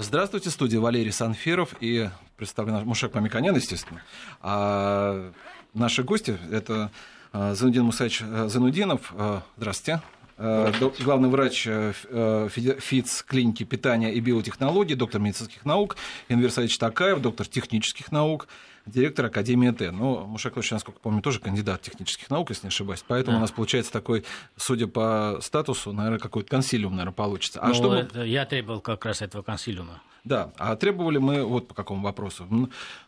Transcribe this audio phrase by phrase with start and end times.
[0.00, 4.00] Здравствуйте, студия Валерий Санфиров и представлен Мушек Мамиканян, естественно.
[4.40, 5.32] А
[5.74, 6.92] наши гости– это
[7.32, 9.12] а, Занудин Мусаевич а, Занудинов.
[9.16, 10.00] А, здравствуйте.
[10.36, 15.96] Главный врач ФИЦ клиники питания и биотехнологий, доктор медицинских наук,
[16.28, 18.46] Инвер Такаев, доктор технических наук,
[18.88, 19.96] директор Академии ТЭН.
[19.96, 23.04] Ну, Мушек Лович, насколько помню, тоже кандидат технических наук, если не ошибаюсь.
[23.06, 23.38] Поэтому да.
[23.38, 24.24] у нас получается такой,
[24.56, 27.60] судя по статусу, наверное, какой-то консилиум, наверное, получится.
[27.62, 28.26] А ну, что мы...
[28.26, 30.02] Я требовал как раз этого консилиума.
[30.24, 32.46] Да, а требовали мы вот по какому вопросу.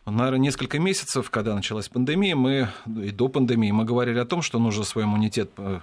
[0.05, 4.59] Наверное, несколько месяцев, когда началась пандемия, мы и до пандемии мы говорили о том, что
[4.59, 5.81] нужно свой иммунитет э,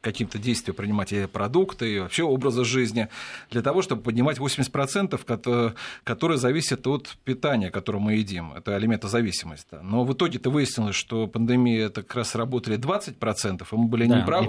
[0.00, 3.08] каким-то действиям принимать и продукты, и вообще образа жизни,
[3.50, 8.52] для того, чтобы поднимать 80%, которые зависят от питания, которое мы едим.
[8.52, 9.66] Это алиментозависимость.
[9.70, 9.80] Да.
[9.82, 14.20] Но в итоге-то выяснилось, что пандемия это как раз работали 20%, и мы были да,
[14.20, 14.46] неправы.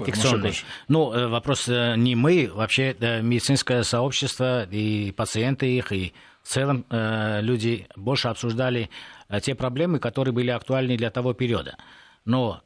[0.88, 6.84] Ну, э, вопрос э, не мы, вообще медицинское сообщество и пациенты их, и в целом
[6.90, 8.90] э, люди больше обсуждали
[9.42, 11.76] те проблемы, которые были актуальны для того периода.
[12.24, 12.62] Но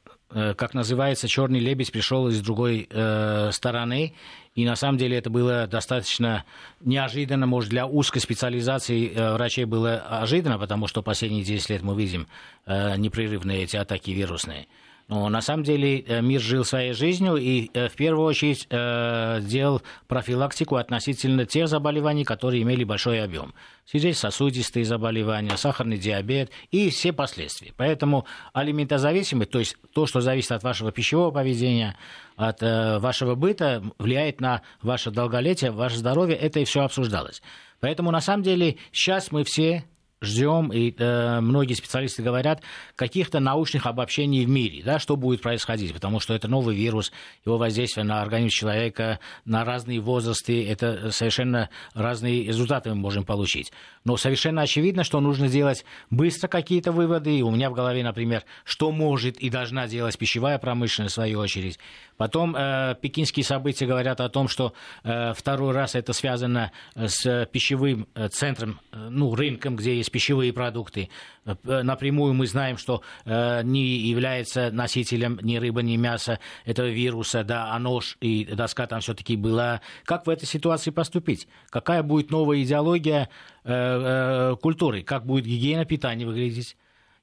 [0.57, 4.15] как называется, черный лебедь пришел из другой э, стороны.
[4.55, 6.45] И на самом деле это было достаточно
[6.81, 11.97] неожиданно, может, для узкой специализации э, врачей было ожиданно, потому что последние 10 лет мы
[11.97, 12.29] видим
[12.67, 14.67] э, непрерывные эти атаки вирусные.
[15.07, 19.41] Но на самом деле э, мир жил своей жизнью и э, в первую очередь э,
[19.43, 23.53] делал профилактику относительно тех заболеваний, которые имели большой объем.
[23.85, 27.75] Сердечно-сосудистые заболевания, сахарный диабет и все последствия.
[27.77, 28.25] Поэтому
[28.55, 31.99] алиментозависимость, то есть то, что зависит от вашего пищевого поведения,
[32.37, 37.43] от вашего быта, влияет на ваше долголетие, ваше здоровье, это и все обсуждалось.
[37.81, 39.85] Поэтому на самом деле сейчас мы все
[40.25, 42.63] ждем, и э, многие специалисты говорят,
[42.97, 47.13] каких-то научных обобщений в мире, да, что будет происходить, потому что это новый вирус,
[47.45, 53.73] его воздействие на организм человека, на разные возрасты, это совершенно разные результаты мы можем получить.
[54.05, 58.45] Но совершенно очевидно, что нужно делать быстро какие-то выводы, и у меня в голове, например,
[58.65, 61.79] что может и должна делать пищевая промышленность, в свою очередь,
[62.17, 68.07] Потом э, пекинские события говорят о том, что э, второй раз это связано с пищевым
[68.15, 71.09] э, центром, э, ну, рынком, где есть пищевые продукты.
[71.45, 77.43] Э, напрямую мы знаем, что э, не является носителем ни рыба, ни мяса этого вируса,
[77.43, 79.81] да, а нож и доска там все-таки была.
[80.05, 81.49] Как в этой ситуации поступить?
[81.71, 83.29] Какая будет новая идеология
[83.65, 85.03] э, э, культуры?
[85.03, 86.77] Как будет гигиена питания выглядеть?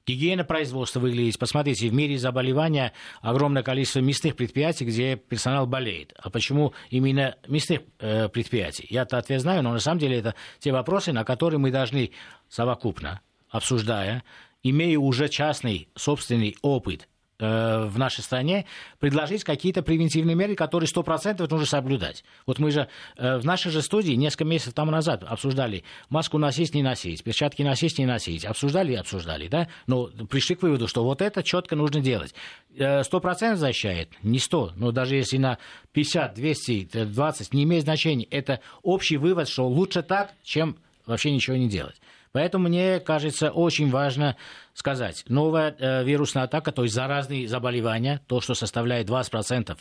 [0.06, 1.38] Гигиена производства выглядит.
[1.38, 6.12] Посмотрите, в мире заболевания огромное количество мясных предприятий, где персонал болеет.
[6.18, 8.86] А почему именно мясных э, предприятий?
[8.90, 12.10] Я-то ответ знаю, но на самом деле это те вопросы, на которые мы должны
[12.48, 14.24] совокупно, обсуждая,
[14.62, 17.08] имея уже частный собственный опыт
[17.42, 18.66] в нашей стране
[19.00, 22.24] предложить какие-то превентивные меры, которые 100% нужно соблюдать.
[22.46, 26.74] Вот мы же э, в нашей же студии несколько месяцев тому назад обсуждали маску носить,
[26.74, 28.44] не носить, перчатки носить, не носить.
[28.44, 29.68] Обсуждали обсуждали, да?
[29.86, 32.34] Но пришли к выводу, что вот это четко нужно делать.
[32.76, 35.58] 100% э, защищает, не 100, но даже если на
[35.92, 38.26] 50, 200, 20, не имеет значения.
[38.30, 40.76] Это общий вывод, что лучше так, чем
[41.06, 41.96] вообще ничего не делать.
[42.32, 44.36] Поэтому мне кажется очень важно
[44.72, 49.76] сказать, новая э, вирусная атака, то есть заразные заболевания, то, что составляет 20%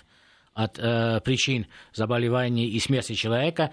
[0.54, 3.72] от э, причин заболеваний и смерти человека,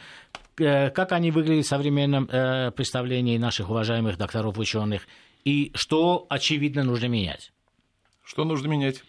[0.58, 5.08] э, как они выглядят в современном э, представлении наших уважаемых докторов, ученых,
[5.44, 7.52] и что, очевидно, нужно менять.
[8.24, 9.02] Что нужно менять?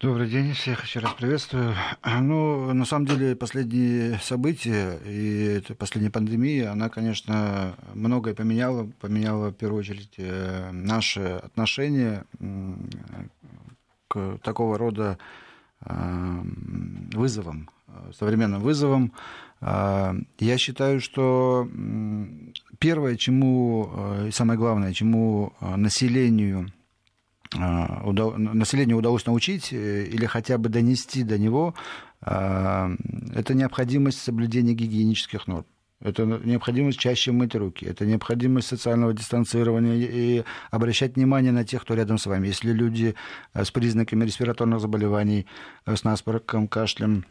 [0.00, 1.72] Добрый день, всех еще раз приветствую.
[2.04, 8.90] Ну, на самом деле, последние события и последняя пандемия, она, конечно, многое поменяла.
[9.00, 12.24] Поменяла, в первую очередь, э, наши отношения
[14.08, 15.16] к такого рода
[15.86, 16.40] э,
[17.12, 17.70] вызовам,
[18.18, 19.12] современным вызовам.
[19.60, 21.68] Э, я считаю, что
[22.80, 26.72] первое, чему, и самое главное, чему населению
[27.58, 28.02] а,
[28.36, 31.74] населению удалось научить э, или хотя бы донести до него,
[32.20, 32.90] а,
[33.34, 35.66] это необходимость соблюдения гигиенических норм.
[36.00, 41.94] Это необходимость чаще мыть руки, это необходимость социального дистанцирования и обращать внимание на тех, кто
[41.94, 42.48] рядом с вами.
[42.48, 43.14] Если люди
[43.54, 45.46] э, с признаками респираторных заболеваний,
[45.86, 47.24] э, с насморком, кашлем,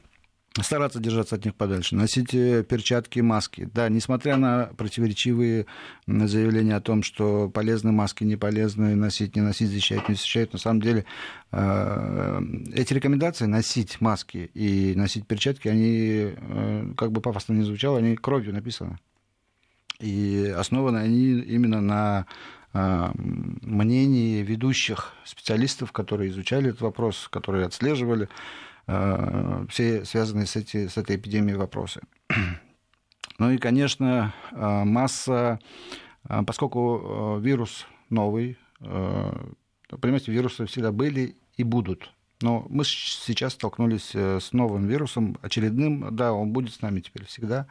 [0.62, 3.70] стараться держаться от них подальше, носить э, перчатки, маски.
[3.74, 5.66] Да, несмотря на противоречивые
[6.06, 10.60] заявления о том, что полезны маски, не полезны, носить, не носить, защищать, не защищать, на
[10.60, 11.06] самом деле
[11.52, 12.42] э,
[12.76, 18.16] эти рекомендации носить маски и носить перчатки, они, э, как бы пафосно не звучало, они
[18.16, 19.00] кровью написаны.
[20.00, 22.26] И основаны они именно на
[22.74, 28.28] мнении ведущих специалистов, которые изучали этот вопрос, которые отслеживали
[28.86, 32.02] все связанные с, эти, с этой эпидемией вопросы.
[33.40, 35.60] Ну и, конечно, масса,
[36.46, 42.14] поскольку вирус новый, понимаете, вирусы всегда были и будут.
[42.42, 47.66] Но мы сейчас столкнулись с новым вирусом, очередным, да, он будет с нами теперь всегда.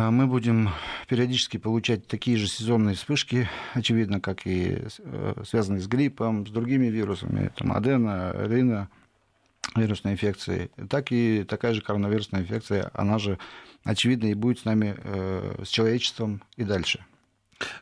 [0.00, 0.70] А мы будем
[1.08, 6.86] периодически получать такие же сезонные вспышки, очевидно, как и э, связанные с гриппом, с другими
[6.86, 8.88] вирусами, там, адена, рина,
[9.76, 13.38] вирусной инфекции, так и такая же коронавирусная инфекция, она же,
[13.84, 17.04] очевидно, и будет с нами, э, с человечеством и дальше.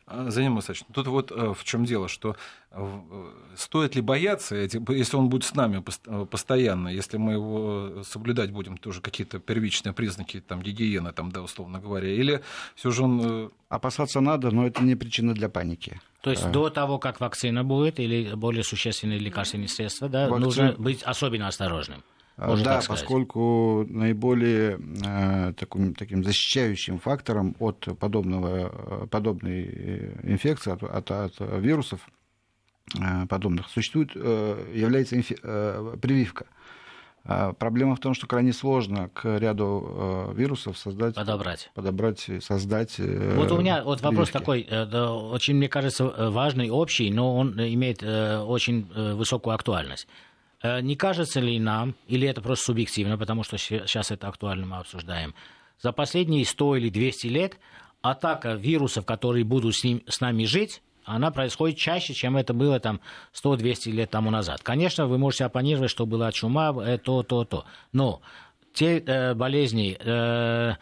[0.05, 2.35] А, Заним Масач, тут вот э, в чем дело, что
[2.71, 8.51] э, стоит ли бояться, если он будет с нами э, постоянно, если мы его соблюдать
[8.51, 12.41] будем, тоже какие-то первичные признаки там, гигиены, там, да, условно говоря, или
[12.75, 13.51] все же он...
[13.69, 16.01] Опасаться надо, но это не причина для паники.
[16.21, 16.49] То есть а...
[16.49, 20.43] до того, как вакцина будет, или более существенные лекарственные средства, да, Вакци...
[20.43, 22.03] нужно быть особенно осторожным.
[22.37, 31.11] Можно да, поскольку наиболее э, таким, таким защищающим фактором от подобного, подобной инфекции, от, от,
[31.11, 31.99] от вирусов
[32.97, 36.45] э, подобных, существует, э, является инфи, э, прививка.
[37.25, 42.95] А проблема в том, что крайне сложно к ряду э, вирусов создать, подобрать, подобрать, создать.
[42.97, 47.59] Э, вот у меня вот вопрос такой, э, очень мне кажется важный, общий, но он
[47.59, 48.85] имеет очень
[49.15, 50.07] высокую актуальность.
[50.63, 55.33] Не кажется ли нам, или это просто субъективно, потому что сейчас это актуально мы обсуждаем,
[55.81, 57.57] за последние 100 или 200 лет
[58.01, 62.79] атака вирусов, которые будут с, ним, с нами жить, она происходит чаще, чем это было
[62.79, 63.01] там
[63.33, 64.61] 100-200 лет тому назад.
[64.63, 67.65] Конечно, вы можете оппонировать, что была чума, э, то, то, то.
[67.91, 68.21] Но
[68.73, 70.75] те э, болезни, э,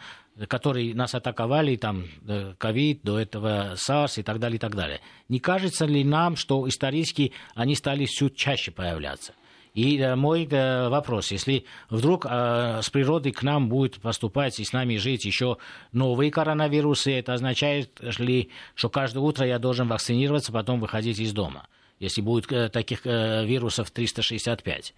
[0.46, 5.00] которые нас атаковали, там, э, ковид, до этого SARS и так далее, и так далее.
[5.28, 9.32] Не кажется ли нам, что исторически они стали все чаще появляться?
[9.78, 14.64] И э, мой э, вопрос, если вдруг э, с природы к нам будет поступать и
[14.64, 15.58] с нами жить еще
[15.92, 21.68] новые коронавирусы, это означает ли, что каждое утро я должен вакцинироваться, потом выходить из дома,
[22.00, 24.94] если будет таких вирусов 365?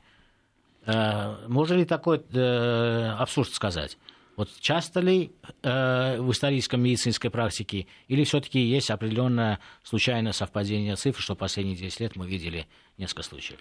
[0.87, 2.23] Можно ли такой
[3.19, 3.99] абсурд сказать?
[4.37, 5.33] Вот часто ли
[5.63, 12.17] в исторической медицинской практике или все-таки есть определенное случайное совпадение цифр, что последние 10 лет
[12.17, 12.67] мы видели
[12.97, 13.59] несколько случаев?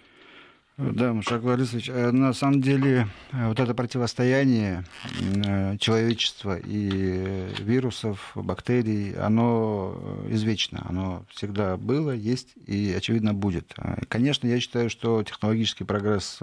[0.80, 4.84] Да, Мушак Борисович, э, на самом деле э, вот это противостояние
[5.20, 9.94] э, человечества и вирусов, бактерий, оно
[10.30, 13.74] извечно, оно всегда было, есть и, очевидно, будет.
[14.08, 16.38] Конечно, я считаю, что технологический прогресс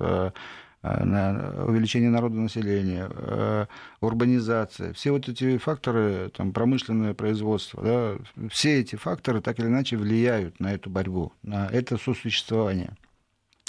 [0.84, 3.68] увеличение народонаселения,
[4.00, 9.98] урбанизация, все вот эти факторы, там, промышленное производство, да, все эти факторы так или иначе
[9.98, 12.94] влияют на эту борьбу, на это сосуществование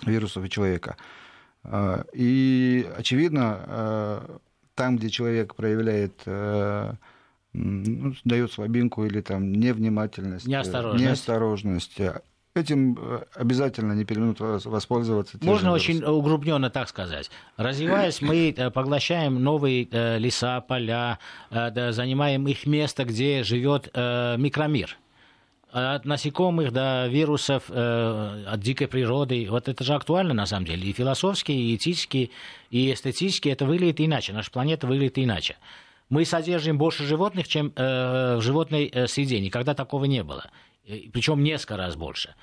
[0.04, 0.96] вирусов и человека.
[1.64, 4.38] А, и, очевидно, а,
[4.74, 6.94] там, где человек проявляет а,
[7.52, 12.00] ну, дает слабинку или там невнимательность, неосторожность, неосторожность
[12.54, 12.98] этим
[13.34, 15.38] обязательно не переминут воспользоваться.
[15.42, 17.30] Можно очень углубленно так сказать.
[17.56, 21.18] Развиваясь, мы э, поглощаем новые э, леса, поля,
[21.50, 24.98] э, занимаем их место, где живет микромир
[25.70, 29.46] от насекомых до вирусов, э, от дикой природы.
[29.50, 30.88] Вот это же актуально на самом деле.
[30.88, 32.30] И философски, и этически,
[32.70, 34.32] и эстетически это выглядит иначе.
[34.32, 35.56] Наша планета выглядит иначе.
[36.08, 39.40] Мы содержим больше животных, чем э, в животной э, среде.
[39.40, 40.50] Никогда такого не было.
[41.12, 42.34] Причем несколько раз больше.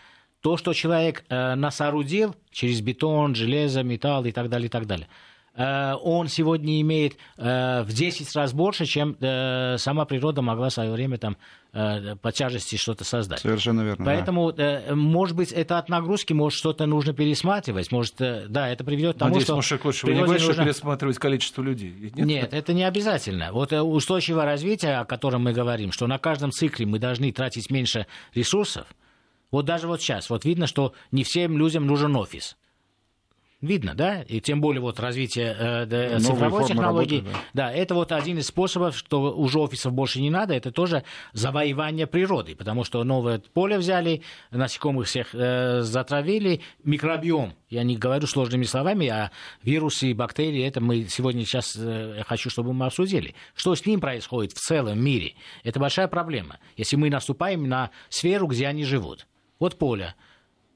[0.42, 4.86] То, что человек э, нас соорудил через бетон, железо, металл и так далее, и так
[4.86, 5.08] далее–
[5.58, 10.92] он сегодня имеет э, в 10 раз больше, чем э, сама природа могла в свое
[10.92, 11.38] время там,
[11.72, 13.42] по тяжести что-то создать.
[13.42, 14.06] Совершенно верно.
[14.06, 14.82] Поэтому, да.
[14.96, 17.92] может быть, это от нагрузки, может, что-то нужно пересматривать.
[17.92, 19.56] Может, да, это приведет к тому, Надеюсь, что...
[19.58, 20.64] Мушек, лучше вы не говорите, нужно...
[20.64, 21.94] пересматривать количество людей.
[22.16, 22.26] Нет?
[22.26, 23.52] Нет, это не обязательно.
[23.52, 28.08] Вот устойчивое развитие, о котором мы говорим, что на каждом цикле мы должны тратить меньше
[28.34, 28.88] ресурсов,
[29.52, 32.58] вот даже вот сейчас, вот видно, что не всем людям нужен офис.
[33.62, 34.22] Видно, да?
[34.24, 37.20] И тем более вот развитие э, цифровой технологии.
[37.20, 37.70] Работы, да.
[37.70, 42.06] да, это вот один из способов, что уже офисов больше не надо, это тоже завоевание
[42.06, 44.22] природы, потому что новое поле взяли,
[44.52, 49.32] насекомых всех э, затравили, микробиом, я не говорю сложными словами, а
[49.64, 53.36] вирусы и бактерии, это мы сегодня сейчас э, хочу, чтобы мы обсудили.
[53.56, 55.34] Что с ним происходит в целом мире?
[55.64, 59.28] Это большая проблема, если мы наступаем на сферу, где они живут.
[59.60, 60.14] Вот поле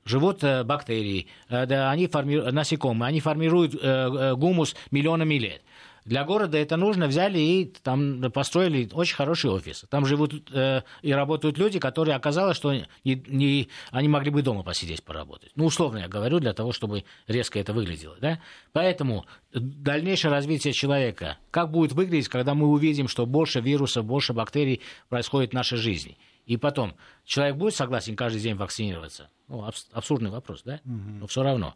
[0.05, 5.61] живут э, бактерии, э, да, они формируют, насекомые, они формируют э, гумус миллионами лет.
[6.09, 9.85] Для города это нужно, взяли и там построили очень хороший офис.
[9.91, 14.63] Там живут э, и работают люди, которые оказалось, что не, не, они могли бы дома
[14.63, 15.51] посидеть, поработать.
[15.55, 18.17] Ну, условно я говорю, для того, чтобы резко это выглядело.
[18.19, 18.39] Да?
[18.71, 24.81] Поэтому дальнейшее развитие человека, как будет выглядеть, когда мы увидим, что больше вирусов, больше бактерий
[25.09, 26.17] происходит в нашей жизни.
[26.49, 29.29] И потом, человек будет согласен каждый день вакцинироваться?
[29.47, 30.81] Ну, абсурдный вопрос, да?
[30.83, 31.09] Угу.
[31.19, 31.75] Но все равно.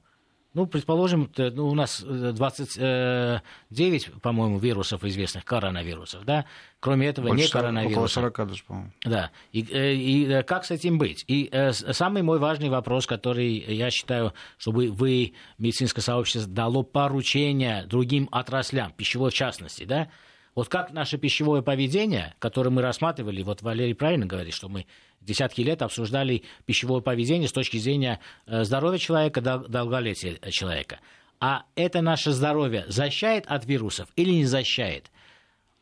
[0.55, 6.45] Ну, предположим, ну, у нас 29, э, по-моему, вирусов известных, коронавирусов, да?
[6.79, 7.97] Кроме этого, Больше не коронавирусов.
[7.97, 8.91] Около 40 даже, по-моему.
[9.05, 9.29] Да.
[9.51, 11.23] И, э, и, э, как с этим быть?
[11.27, 18.27] И самый мой важный вопрос, который я считаю, чтобы вы, медицинское сообщество, дало поручение другим
[18.31, 20.09] отраслям, пищевой в частности, да?
[20.55, 24.85] Вот как наше пищевое поведение, которое мы рассматривали, вот Валерий правильно говорит, что мы
[25.19, 30.99] десятки лет обсуждали пищевое поведение с точки зрения э, здоровья человека, долголетия человека.
[31.39, 35.11] А это наше здоровье защищает от вирусов или не защищает?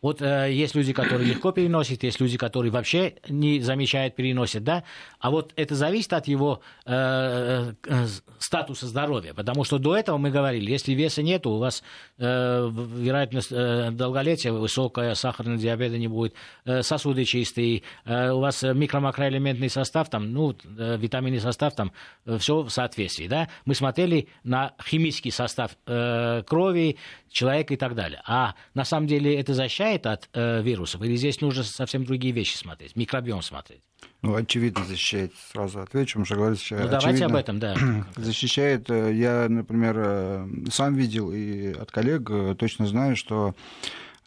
[0.01, 4.83] Вот э, есть люди, которые легко переносят, есть люди, которые вообще не замечают, переносят, да.
[5.19, 8.05] А вот это зависит от его э, э,
[8.39, 11.83] статуса здоровья, потому что до этого мы говорили, если веса нет, у вас
[12.17, 16.33] э, вероятность э, долголетия высокая, сахарный диабета не будет,
[16.65, 21.91] э, сосуды чистые, э, у вас микро-макроэлементный состав, там, ну, э, витаминный состав, там,
[22.25, 23.49] э, все в соответствии, да.
[23.65, 26.97] Мы смотрели на химический состав э, крови
[27.29, 28.21] человека и так далее.
[28.25, 31.01] А на самом деле это защищает защищает от э, вирусов?
[31.01, 33.81] Или здесь нужно совсем другие вещи смотреть, микробиом смотреть?
[34.21, 35.33] Ну, очевидно, защищает.
[35.51, 37.75] Сразу отвечу, потому что говорить Ну, давайте об этом, да.
[38.15, 38.89] Защищает.
[38.89, 43.53] Э, я, например, э, сам видел и от коллег э, точно знаю, что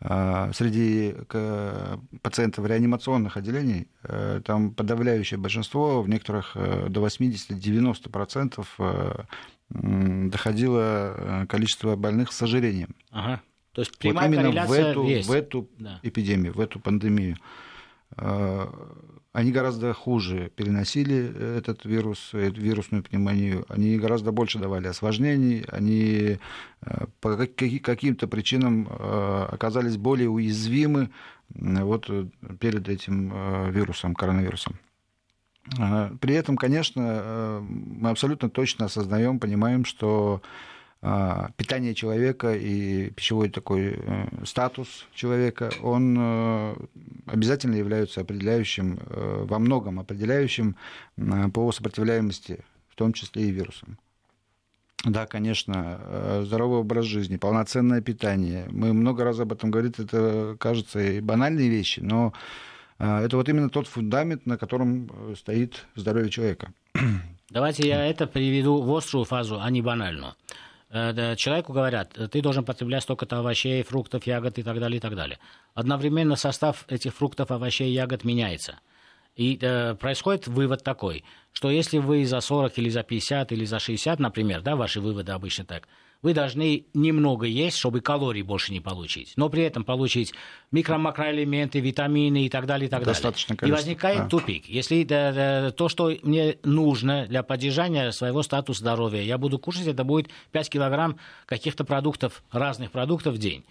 [0.01, 1.15] среди
[2.21, 3.87] пациентов реанимационных отделений
[4.45, 9.27] там подавляющее большинство, в некоторых до 80-90%
[9.71, 12.95] доходило количество больных с ожирением.
[13.11, 13.41] Ага.
[13.75, 15.29] То есть прямая вот именно в эту, есть.
[15.29, 15.99] в эту да.
[16.03, 17.37] эпидемию, в эту пандемию.
[18.17, 18.73] А,
[19.33, 26.39] они гораздо хуже переносили этот вирус, эту вирусную пневмонию, они гораздо больше давали осложнений, они
[26.83, 31.11] а, по каким-то причинам а, оказались более уязвимы
[31.49, 32.09] вот
[32.61, 34.79] перед этим вирусом, коронавирусом.
[36.21, 40.74] При этом, конечно, мы абсолютно точно осознаем, понимаем, что а,
[41.57, 46.75] питание человека и пищевой такой э, статус человека, он э,
[47.27, 50.77] обязательно является определяющим, э, во многом определяющим
[51.53, 53.99] по сопротивляемости, в том числе и вирусам.
[55.05, 58.67] Да, конечно, здоровый образ жизни, полноценное питание.
[58.71, 62.33] Мы много раз об этом говорим, это кажется и банальные вещи, но
[62.99, 66.73] это вот именно тот фундамент, на котором стоит здоровье человека.
[67.51, 70.33] Давайте я это приведу в острую фазу, а не банальную.
[70.95, 75.17] Э, человеку говорят, ты должен потреблять столько-то овощей, фруктов, ягод и так далее, и так
[75.17, 75.41] далее.
[75.75, 78.79] Одновременно состав этих фруктов, овощей ягод меняется.
[79.35, 83.81] И э, происходит вывод такой, что если вы за 40 или за 50 или за
[83.81, 85.89] 60, например, да, ваши выводы обычно так,
[86.25, 90.33] вы должны немного есть, чтобы калорий больше не получить, но при этом получить
[90.73, 93.71] микро-макроэлементы, витамины и так далее, и так Достаточно далее.
[93.71, 94.29] И возникает а.
[94.31, 94.67] тупик.
[94.67, 99.87] Если да, да, то, что мне нужно для поддержания своего статуса здоровья, я буду кушать,
[99.87, 103.63] это будет 5 килограмм каких-то продуктов, разных продуктов в день.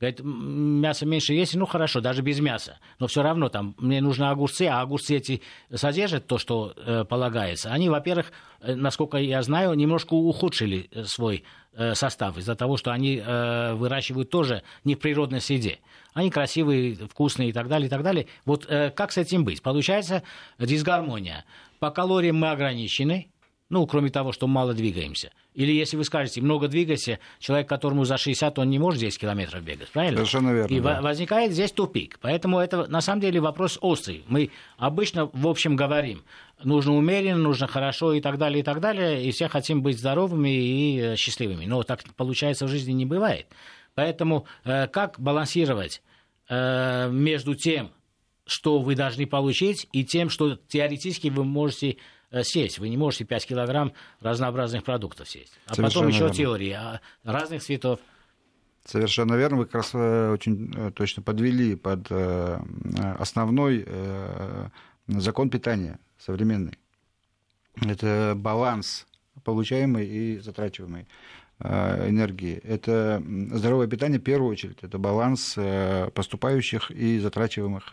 [0.00, 2.78] Говорит, мясо меньше есть, ну хорошо, даже без мяса.
[2.98, 5.42] Но все равно там мне нужны огурцы, а огурцы эти
[5.74, 7.70] содержат то, что э, полагается.
[7.70, 12.92] Они, во-первых, э, насколько я знаю, немножко ухудшили э, свой э, состав из-за того, что
[12.92, 15.80] они э, выращивают тоже не в природной среде.
[16.14, 18.26] Они красивые, вкусные и так далее, и так далее.
[18.46, 19.60] Вот э, как с этим быть?
[19.60, 20.22] Получается
[20.58, 21.44] дисгармония.
[21.78, 23.30] По калориям мы ограничены,
[23.68, 25.30] ну, кроме того, что мало двигаемся.
[25.54, 29.62] Или если вы скажете, много двигайся, человек, которому за 60, он не может 10 километров
[29.62, 30.18] бегать, правильно?
[30.18, 30.72] Совершенно верно.
[30.72, 31.00] И да.
[31.00, 32.18] возникает здесь тупик.
[32.20, 34.24] Поэтому это на самом деле вопрос острый.
[34.28, 36.22] Мы обычно, в общем, говорим,
[36.62, 40.50] нужно умеренно, нужно хорошо и так далее, и так далее, и все хотим быть здоровыми
[40.50, 41.66] и э, счастливыми.
[41.66, 43.46] Но так получается в жизни не бывает.
[43.94, 46.00] Поэтому э, как балансировать
[46.48, 47.90] э, между тем,
[48.46, 51.96] что вы должны получить, и тем, что теоретически вы можете
[52.42, 52.78] сесть.
[52.78, 55.52] Вы не можете 5 килограмм разнообразных продуктов сесть.
[55.66, 56.34] А Совершенно потом еще верно.
[56.34, 58.00] теории а разных цветов.
[58.84, 59.58] Совершенно верно.
[59.58, 62.10] Вы как раз э, очень э, точно подвели под
[63.18, 63.86] основной
[65.06, 66.78] закон питания современный.
[67.76, 69.06] Это баланс
[69.44, 71.06] получаемой и затрачиваемой
[71.62, 72.56] энергии.
[72.64, 74.78] Это здоровое питание в первую очередь.
[74.82, 75.58] Это баланс
[76.14, 77.92] поступающих и затрачиваемых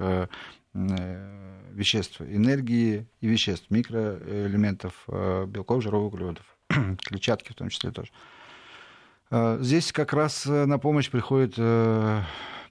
[0.77, 6.43] Э, веществ, энергии и веществ, микроэлементов, э, белков, жиров, углеводов,
[7.03, 8.11] клетчатки в том числе тоже.
[9.29, 11.55] Здесь как раз на помощь приходит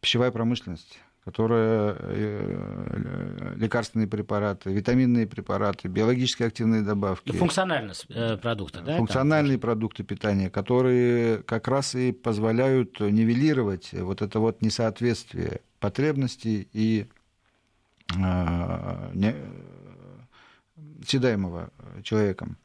[0.00, 7.33] пищевая промышленность которая э, лекарственные препараты, витаминные препараты, биологически активные добавки.
[7.33, 8.97] Функциональные э, продукты, да?
[8.97, 17.09] Функциональные продукты питания, которые как раз и позволяют нивелировать вот это вот несоответствие потребностей и
[18.16, 19.33] э,
[21.04, 21.71] съедаемого
[22.04, 22.56] человеком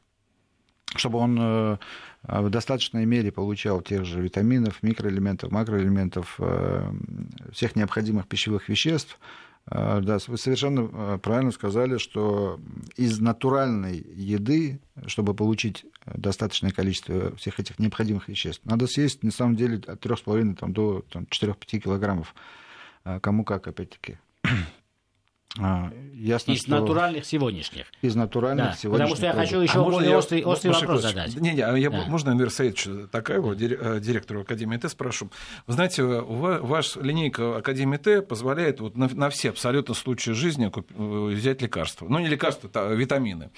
[0.96, 1.76] чтобы он э,
[2.22, 6.92] в достаточной мере получал тех же витаминов, микроэлементов, макроэлементов, э,
[7.52, 9.18] всех необходимых пищевых веществ.
[9.70, 12.60] Э, да, вы совершенно правильно сказали, что
[12.96, 19.56] из натуральной еды, чтобы получить достаточное количество всех этих необходимых веществ, надо съесть, на самом
[19.56, 22.34] деле, от 3,5 там, до там, 4-5 килограммов.
[23.20, 24.18] Кому как, опять-таки.
[25.58, 26.70] А, ясно, из что...
[26.70, 27.86] натуральных сегодняшних.
[28.00, 29.16] Из натуральных да, сегодняшних.
[29.16, 30.18] Потому что я хочу еще а более я...
[30.18, 31.36] острый, острый вопрос задать.
[31.36, 32.04] Не, не, а я, да.
[32.06, 35.30] можно Амир Саидович Такаеву, директору Академии Т, спрошу.
[35.66, 40.72] Вы знаете, ваша линейка Академии Т позволяет вот на, на все абсолютно случаи жизни
[41.34, 42.06] взять лекарства.
[42.08, 43.50] Ну, не лекарства, а витамины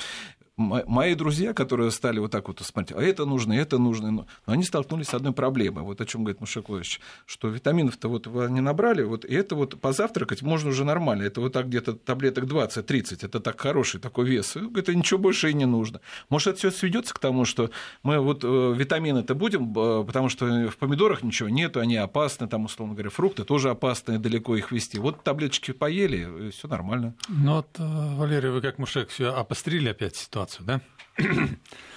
[0.56, 4.62] мои друзья, которые стали вот так вот смотреть, а это нужно, это нужно, но они
[4.62, 9.02] столкнулись с одной проблемой, вот о чем говорит Мушакович, что витаминов-то вот вы не набрали,
[9.02, 13.40] вот, и это вот позавтракать можно уже нормально, это вот так где-то таблеток 20-30, это
[13.40, 16.00] так хороший такой вес, это ничего больше и не нужно.
[16.28, 17.70] Может, это все сведется к тому, что
[18.02, 22.66] мы вот э, витамины-то будем, э, потому что в помидорах ничего нету, они опасны, там,
[22.66, 24.99] условно говоря, фрукты тоже опасны, далеко их вести.
[24.99, 27.14] Вот таблеточки поели, все нормально.
[27.28, 30.80] Ну вот, э, Валерий, вы как мужик все обострили опять ситуацию ситуацию, да?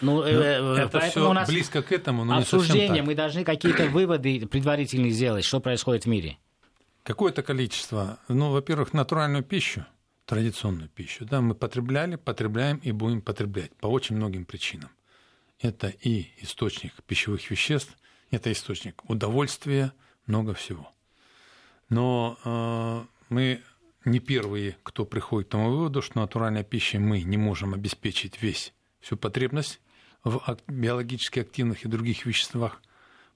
[0.02, 3.88] Ну, э, э, это все у нас близко к этому, но обсуждение, мы должны какие-то
[3.88, 6.38] выводы предварительные сделать, что происходит в мире.
[7.04, 9.86] Какое-то количество, ну, во-первых, натуральную пищу,
[10.26, 14.90] традиционную пищу, да, мы потребляли, потребляем и будем потреблять по очень многим причинам.
[15.62, 17.98] Это и источник пищевых веществ,
[18.30, 19.94] это источник удовольствия,
[20.28, 20.92] много всего.
[21.90, 23.62] Но э, мы
[24.08, 28.74] не первые, кто приходит к тому выводу, что натуральной пищей мы не можем обеспечить весь,
[29.00, 29.82] всю потребность
[30.24, 32.82] в биологически активных и других веществах.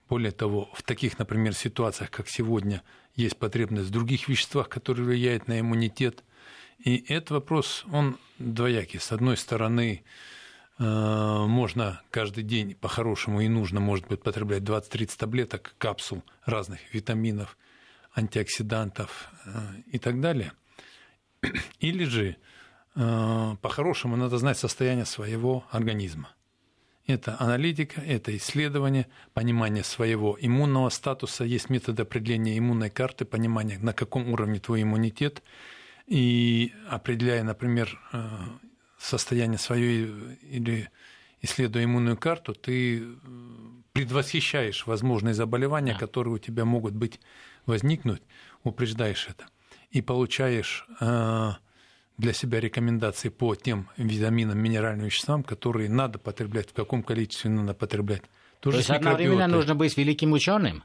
[0.09, 2.83] Более того, в таких, например, ситуациях, как сегодня,
[3.15, 6.23] есть потребность в других веществах, которые влияют на иммунитет.
[6.79, 8.99] И этот вопрос, он двоякий.
[8.99, 10.03] С одной стороны,
[10.79, 17.57] э, можно каждый день по-хорошему и нужно, может быть, потреблять 20-30 таблеток, капсул разных витаминов,
[18.13, 19.51] антиоксидантов э,
[19.91, 20.53] и так далее.
[21.79, 22.35] Или же
[22.95, 26.29] э, по-хорошему надо знать состояние своего организма.
[27.07, 31.43] Это аналитика, это исследование, понимание своего иммунного статуса.
[31.43, 35.41] Есть метод определения иммунной карты, понимание, на каком уровне твой иммунитет.
[36.05, 38.29] И определяя, например, э,
[38.97, 40.89] состояние свое или
[41.41, 43.03] исследуя иммунную карту, ты
[43.93, 47.19] предвосхищаешь возможные заболевания, которые у тебя могут быть
[47.65, 48.21] возникнуть,
[48.63, 49.45] упреждаешь это
[49.91, 51.51] и получаешь э,
[52.17, 57.74] для себя рекомендации по тем витаминам, минеральным веществам, которые надо потреблять, в каком количестве надо
[57.74, 58.24] потреблять.
[58.59, 60.83] То, То есть одновременно нужно быть великим ученым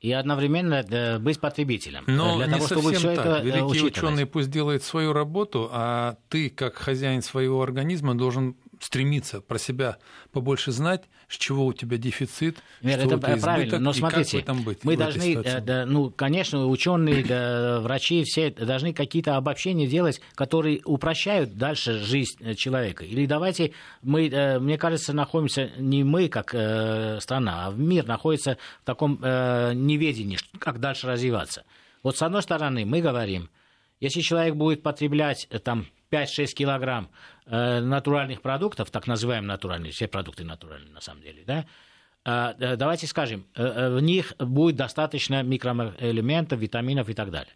[0.00, 2.04] и одновременно э, быть потребителем.
[2.06, 3.26] Но для не того, совсем чтобы так.
[3.26, 9.40] это Великий ученый пусть делает свою работу, а ты, как хозяин своего организма, должен стремиться
[9.40, 9.98] про себя
[10.32, 14.62] побольше знать, с чего у тебя дефицит, Вера, что это избыток, правильно, но смотрите, там
[14.62, 20.20] быть мы должны, э, да, ну, конечно, ученые, да, врачи, все должны какие-то обобщения делать,
[20.34, 23.04] которые упрощают дальше жизнь э, человека.
[23.04, 28.84] Или давайте мы, э, мне кажется, находимся не мы как страна, а мир находится в
[28.84, 31.64] таком неведении, как дальше развиваться.
[32.02, 33.50] Вот с одной стороны мы говорим,
[34.00, 37.10] если человек будет потреблять там 5-6 килограмм
[37.46, 41.66] э, натуральных продуктов, так называемые натуральные, все продукты натуральные на самом деле, да,
[42.24, 47.52] э, давайте скажем, э, в них будет достаточно микроэлементов, витаминов и так далее.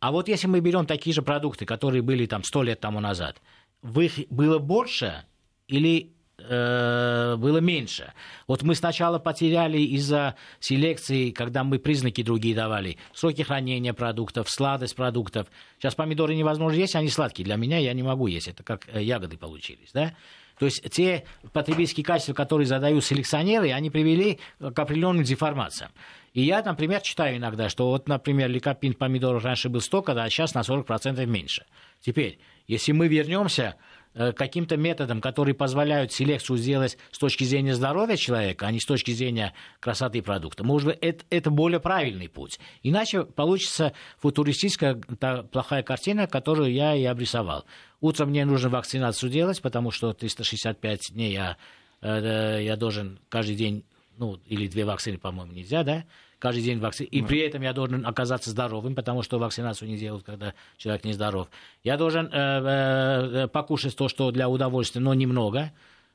[0.00, 3.40] А вот если мы берем такие же продукты, которые были там 100 лет тому назад,
[3.80, 5.24] в их было больше
[5.66, 8.12] или было меньше.
[8.48, 14.96] Вот мы сначала потеряли из-за селекции, когда мы признаки другие давали, сроки хранения продуктов, сладость
[14.96, 15.46] продуктов.
[15.78, 17.44] Сейчас помидоры невозможно есть, они сладкие.
[17.44, 20.14] Для меня я не могу есть, это как э, ягоды получились, да?
[20.58, 25.90] То есть те потребительские качества, которые задают селекционеры, они привели к определенным деформациям.
[26.32, 30.54] И я, например, читаю иногда, что вот, например, ликопин помидоров раньше был столько, а сейчас
[30.54, 31.64] на 40% меньше.
[32.00, 38.16] Теперь, если мы вернемся Э, каким-то методом, которые позволяют селекцию сделать с точки зрения здоровья
[38.16, 40.64] человека, а не с точки зрения красоты продукта.
[40.64, 42.60] Может быть, это, это более правильный путь.
[42.82, 47.64] Иначе получится футуристическая та плохая картина, которую я и обрисовал.
[48.00, 51.56] Утром мне нужно вакцинацию делать, потому что 365 дней я,
[52.00, 53.84] э, я должен каждый день
[54.16, 56.04] ну, или две вакцины, по-моему, нельзя, да,
[56.44, 60.26] каждый день вакцины, и при этом я должен оказаться здоровым, потому что вакцинацию не делают,
[60.26, 61.48] когда человек нездоров.
[61.82, 65.72] Я должен э, э, покушать то, что для удовольствия, но немного,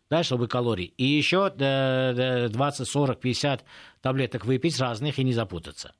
[0.07, 0.93] да, чтобы калорий.
[0.97, 3.65] И еще 20, 40, 50
[4.01, 5.95] таблеток выпить разных и не запутаться.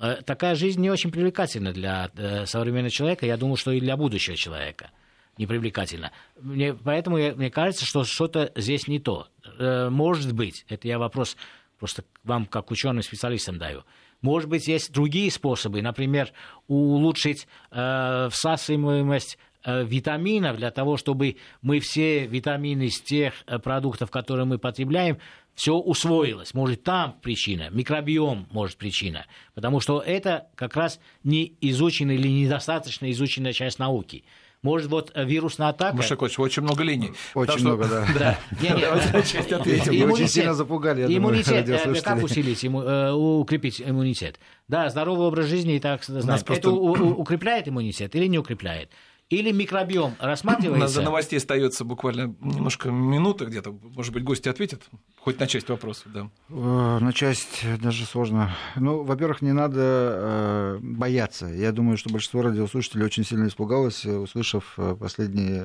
[0.00, 3.96] Э, такая жизнь не очень привлекательна для э, современного человека, я думаю, что и для
[3.96, 4.92] будущего человека
[5.38, 6.12] непривлекательно.
[6.40, 9.26] Мне, поэтому я, мне кажется, что что-то здесь не то.
[9.58, 11.36] Э, может быть, это я вопрос
[11.78, 13.84] просто вам как ученым специалистам даю.
[14.22, 16.32] Может быть, есть другие способы, например,
[16.68, 24.10] улучшить э, всасываемость э, витаминов для того, чтобы мы все витамины из тех э, продуктов,
[24.10, 25.18] которые мы потребляем,
[25.54, 26.54] все усвоилось.
[26.54, 29.26] Может, там причина, микробиом может причина.
[29.54, 34.24] Потому что это как раз не изученная или недостаточно изученная часть науки.
[34.62, 35.96] Может, вот э, вирусная атака...
[35.96, 37.12] Мушакович, очень много линий.
[37.34, 38.06] Очень много, да.
[38.18, 38.38] Да.
[39.18, 44.38] Очень сильно запугали, я Иммунитет, э, как усилить, э, укрепить иммунитет?
[44.68, 46.02] Да, здоровый образ жизни, и так.
[46.08, 48.90] Это укрепляет иммунитет или не укрепляет?
[49.28, 50.76] Или микробиом рассматривается?
[50.76, 53.72] У нас до новостей остается буквально немножко минуты где-то.
[53.72, 54.82] Может быть, гости ответят?
[55.18, 56.30] Хоть на часть вопросов, да.
[56.48, 58.54] Э, на часть даже сложно.
[58.76, 61.46] Ну, во-первых, не надо э, бояться.
[61.46, 65.64] Я думаю, что большинство радиослушателей очень сильно испугалось, услышав э, последние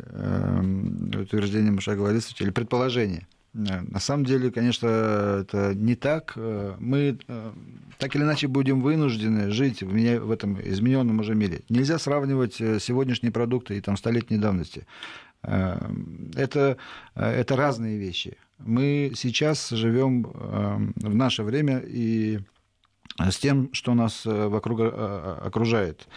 [1.21, 3.27] утверждения Мушагова или предположения.
[3.53, 4.87] На самом деле, конечно,
[5.41, 6.37] это не так.
[6.37, 7.17] Мы
[8.01, 11.61] так или иначе будем вынуждены жить в этом измененном уже мире.
[11.69, 14.87] Нельзя сравнивать э, сегодняшние продукты и там столетней давности.
[15.43, 15.79] Э,
[16.35, 16.77] это,
[17.13, 18.37] э, это разные вещи.
[18.57, 22.39] Мы сейчас живем в наше время и
[23.19, 26.07] с тем, что нас вокруг окружает.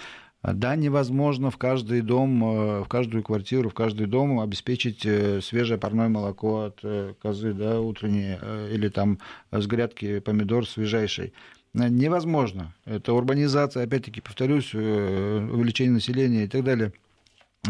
[0.45, 5.01] Да, невозможно в каждый дом, в каждую квартиру, в каждый дом обеспечить
[5.43, 6.81] свежее парное молоко от
[7.21, 8.39] козы, да, утреннее,
[8.71, 9.19] или там
[9.51, 11.33] с грядки помидор свежайший
[11.75, 12.73] невозможно.
[12.85, 16.93] Это урбанизация, опять-таки, повторюсь, э, увеличение населения и так далее.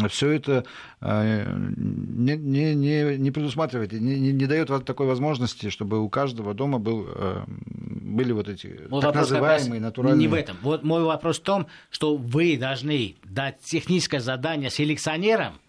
[0.09, 0.65] Все это
[1.01, 6.53] э, не, не, не, не предусматривает, не, не, не дает такой возможности, чтобы у каждого
[6.53, 10.21] дома был, э, были вот эти вот так называемые натуральные...
[10.21, 10.57] Не в этом.
[10.63, 15.61] Вот мой вопрос в том, что вы должны дать техническое задание селекционерам,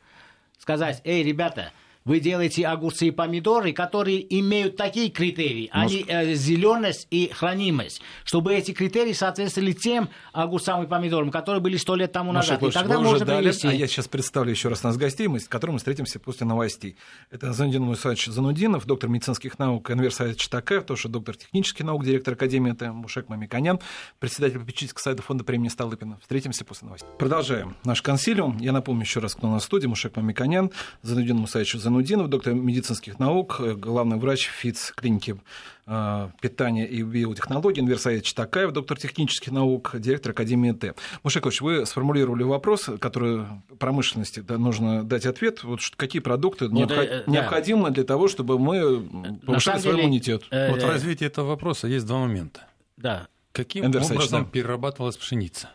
[0.57, 1.71] сказать, эй, ребята,
[2.05, 8.01] вы делаете огурцы и помидоры, которые имеют такие критерии, а не э, зеленость и хранимость,
[8.23, 12.61] чтобы эти критерии соответствовали тем огурцам и помидорам, которые были сто лет тому назад.
[12.61, 13.67] Маша, и тогда можно дали, привести...
[13.67, 16.95] А я сейчас представлю еще раз нас гостей, мы, с которыми мы встретимся после новостей.
[17.31, 22.73] Это Занудин Мусаевич Занудинов, доктор медицинских наук Энверсайт Читакаев, тоже доктор технических наук, директор Академии
[22.73, 23.79] ТМ Мушек Мамиканян,
[24.19, 26.19] председатель попечительского сайта фонда премии Столыпина.
[26.21, 27.09] Встретимся после новостей.
[27.17, 28.57] Продолжаем наш консилиум.
[28.59, 29.87] Я напомню еще раз, кто у нас в студии.
[29.87, 35.39] Мушек Мамиканян, Занудин Мусаевич Занудинов, Нудинов, доктор медицинских наук, э, главный врач ФИЦ клиники
[35.87, 40.93] э, питания и биотехнологий, Инверсаевич Читакаев, доктор технических наук, директор Академии Т.
[41.23, 43.45] Мушекович, вы сформулировали вопрос, который
[43.79, 45.63] промышленности да, нужно дать ответ.
[45.63, 47.07] Вот какие продукты ну, необход...
[47.09, 50.43] да, необходимы для того, чтобы мы повышали свой иммунитет?
[50.51, 52.67] Э, вот в развитии этого вопроса есть два момента.
[52.97, 53.27] Да.
[53.51, 54.49] Каким образом да.
[54.49, 55.69] перерабатывалась пшеница?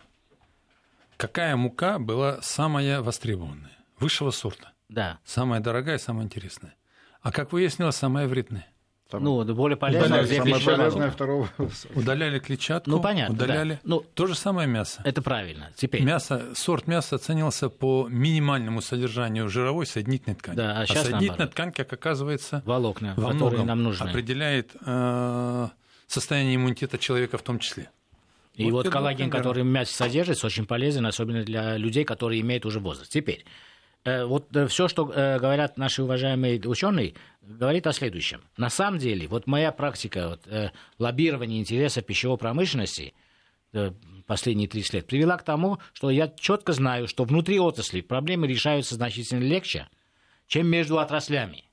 [1.17, 3.71] Какая мука была самая востребованная?
[3.99, 4.73] Высшего сорта.
[4.91, 5.19] Да.
[5.25, 6.75] Самая дорогая, самая интересная.
[7.23, 8.67] А как выяснилось, самая вредная.
[9.09, 11.49] Там ну, более полезная, где самое полезное второго.
[11.95, 13.75] Удаляли клетчатку, ну, понятно, удаляли.
[13.75, 13.81] Да.
[13.83, 15.03] Ну, то же самое мясо.
[15.05, 15.71] Это правильно.
[15.75, 16.03] Теперь.
[16.03, 20.57] Мясо, сорт мяса оценивался по минимальному содержанию жировой соединительной ткани.
[20.57, 21.51] Да, а, а соединительная наоборот.
[21.51, 24.09] ткань, как оказывается, волокна, во многом нам нужны.
[24.09, 25.69] определяет э,
[26.07, 27.91] состояние иммунитета человека в том числе.
[28.55, 32.65] И вот, вот коллаген, который в мясе содержится, очень полезен, особенно для людей, которые имеют
[32.67, 33.11] уже возраст.
[33.11, 33.45] Теперь,
[34.05, 38.43] вот э, все, что э, говорят наши уважаемые ученые, говорит о следующем.
[38.57, 43.15] На самом деле, вот моя практика вот, лоббирования интереса пищевой промышленности
[44.27, 48.95] последние 30 лет привела к тому, что я четко знаю, что внутри отрасли проблемы решаются
[48.95, 49.89] значительно легче,
[50.47, 51.65] чем между отраслями.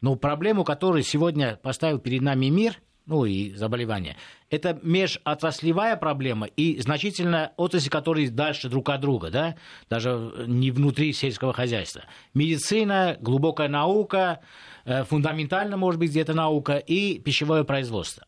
[0.00, 4.16] Но проблему, которую сегодня поставил перед нами мир, ну и заболевания.
[4.50, 9.56] Это межотраслевая проблема и значительно отрасли, которые дальше друг от друга, да,
[9.88, 12.02] даже не внутри сельского хозяйства.
[12.34, 14.40] Медицина, глубокая наука,
[14.84, 18.24] э, фундаментально, может быть, где-то наука и пищевое производство.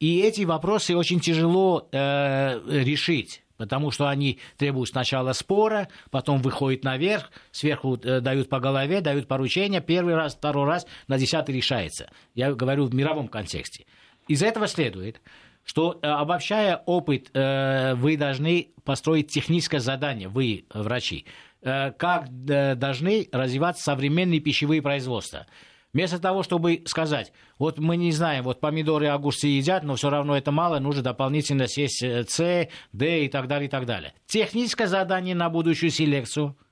[0.00, 6.84] И эти вопросы очень тяжело э, решить потому что они требуют сначала спора, потом выходят
[6.84, 12.10] наверх, сверху э, дают по голове, дают поручения, первый раз, второй раз, на десятый решается.
[12.34, 13.86] Я говорю в мировом контексте.
[14.28, 15.20] Из этого следует,
[15.64, 21.26] что э, обобщая опыт, э, вы должны построить техническое задание, вы, врачи,
[21.62, 25.46] э, как должны развиваться современные пищевые производства.
[25.92, 30.10] Вместо того, чтобы сказать, вот мы не знаем, вот помидоры и огурцы едят, но все
[30.10, 34.12] равно это мало, нужно дополнительно съесть С, Д и так далее, и так далее.
[34.26, 36.56] Техническое задание на будущую селекцию–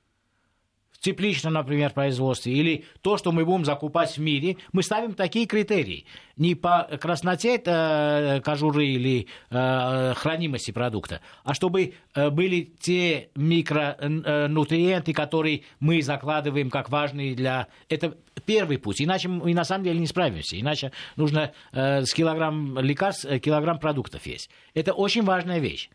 [1.05, 6.07] тепличном, например, производстве, или то, что мы будем закупать в мире, мы ставим такие критерии.
[6.39, 15.13] Не по красноте э, кожуры или э, хранимости продукта, а чтобы э, были те микронутриенты,
[15.13, 17.69] которые мы закладываем как важные для...
[17.91, 19.03] Это первый путь.
[19.03, 20.59] Иначе мы на самом деле не справимся.
[20.59, 24.49] Иначе нужно э, с килограмм лекарств, э, килограмм продуктов есть.
[24.73, 25.91] Это очень важная вещь.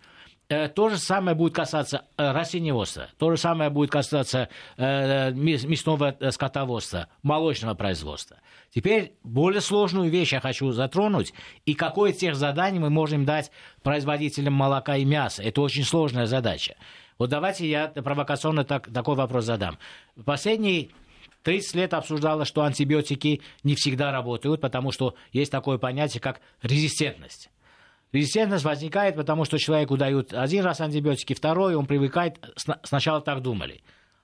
[0.52, 6.18] Э, то же самое будет касаться э, растениеводства, то же самое будет касаться э, мясного
[6.32, 8.38] скотоводства, молочного производства.
[8.74, 11.36] Теперь более сложную вещь я хочу затронуть,
[11.68, 13.52] и какое тех заданий мы можем дать
[13.84, 15.44] производителям молока и мяса.
[15.44, 16.76] Это очень сложная задача.
[17.20, 19.78] Вот давайте я провокационно так, такой вопрос задам.
[20.26, 20.90] Последние
[21.44, 27.52] 30 лет обсуждалось, что антибиотики не всегда работают, потому что есть такое понятие, как резистентность.
[28.12, 32.40] Резистентность возникает, потому что человеку дают один раз антибиотики, второй, он привыкает,
[32.84, 33.84] сначала так думали.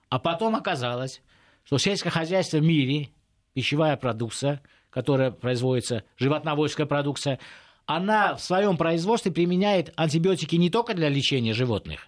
[0.09, 1.21] А потом оказалось,
[1.63, 3.09] что сельское хозяйство в мире,
[3.53, 7.39] пищевая продукция, которая производится, животноводческая продукция,
[7.85, 12.07] она в своем производстве применяет антибиотики не только для лечения животных,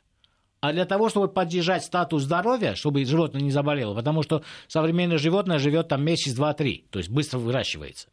[0.61, 5.59] а для того, чтобы поддержать статус здоровья, чтобы животное не заболело, потому что современное животное
[5.59, 8.09] живет там месяц, два, три, то есть быстро выращивается.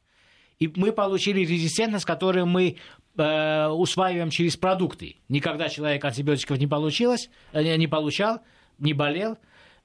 [0.58, 2.76] И мы получили резистентность, которую мы
[3.16, 5.16] э, усваиваем через продукты.
[5.28, 8.40] Никогда человек антибиотиков не, получилось, э, не получал,
[8.78, 9.38] не болел,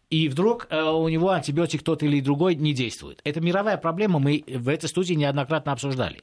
[0.10, 3.22] и вдруг э, у него антибиотик тот или другой не действует.
[3.24, 6.22] Это мировая проблема, мы в этой студии неоднократно обсуждали.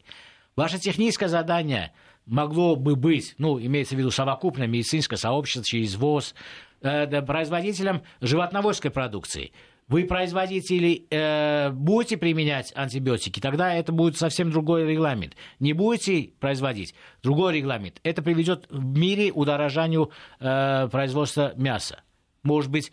[0.57, 1.92] Ваше техническое задание
[2.25, 6.35] могло бы быть, ну, имеется в виду совокупное медицинское сообщество через ВОЗ,
[6.81, 9.53] производителям животноводской продукции–
[9.88, 15.37] вы, производители, э, будете применять антибиотики, тогда это будет совсем другой регламент.
[15.61, 18.01] Не будете производить другой регламент.
[18.03, 22.03] Это приведет в мире удорожанию э, производства мяса.
[22.42, 22.90] Может быть,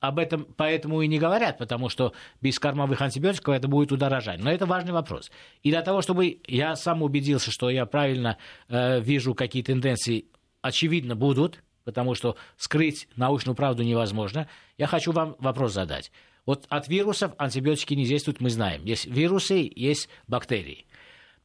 [0.00, 4.42] об этом поэтому и не говорят, потому что без кормовых антибиотиков это будет удорожать.
[4.42, 5.30] Но это важный вопрос.
[5.62, 10.26] И для того, чтобы я сам убедился, что я правильно э, вижу, какие тенденции
[10.62, 14.46] очевидно будут, потому что скрыть научную правду невозможно.
[14.76, 16.12] Я хочу вам вопрос задать.
[16.44, 18.84] Вот от вирусов антибиотики не действуют, мы знаем.
[18.84, 20.84] Есть вирусы, есть бактерии.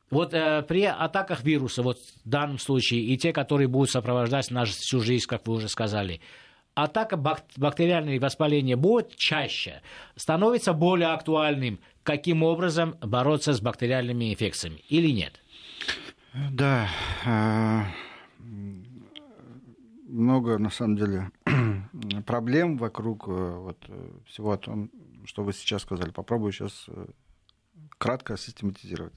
[0.09, 4.73] Вот э, при атаках вируса, вот в данном случае, и те, которые будут сопровождать нашу
[4.73, 6.19] всю жизнь, как вы уже сказали,
[6.75, 9.81] атака бак- бактериальные воспаления будет чаще,
[10.17, 15.39] становится более актуальным, каким образом бороться с бактериальными инфекциями или нет?
[16.51, 16.89] Да,
[17.25, 17.83] э,
[20.13, 21.31] много, на самом деле,
[22.25, 24.89] проблем вокруг э, вот, э, всего о том,
[25.25, 26.11] что вы сейчас сказали.
[26.11, 27.07] Попробую сейчас э,
[27.97, 29.13] кратко систематизировать.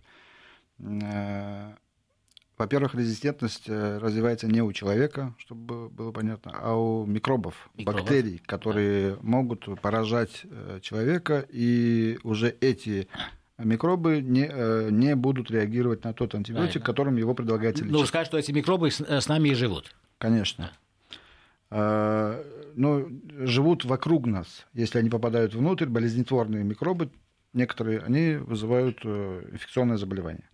[2.58, 8.00] Во-первых, резистентность развивается не у человека, чтобы было понятно, а у микробов, микробов.
[8.00, 9.18] бактерий, которые да.
[9.22, 10.42] могут поражать
[10.80, 13.08] человека, и уже эти
[13.58, 16.86] микробы не, не будут реагировать на тот антибиотик, Правильно.
[16.86, 17.98] которым его предлагается лечить.
[17.98, 19.94] Ну, сказать, что эти микробы с, с нами и живут.
[20.18, 20.72] Конечно.
[20.72, 20.85] А,
[21.70, 24.66] но живут вокруг нас.
[24.72, 27.10] Если они попадают внутрь, болезнетворные микробы,
[27.56, 30.48] некоторые, они вызывают э, инфекционное заболевание.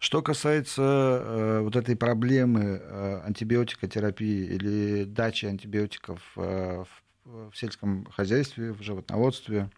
[0.00, 8.82] Что касается э, вот этой проблемы э, антибиотикотерапии или дачи антибиотиков в сельском хозяйстве, в
[8.82, 9.70] животноводстве,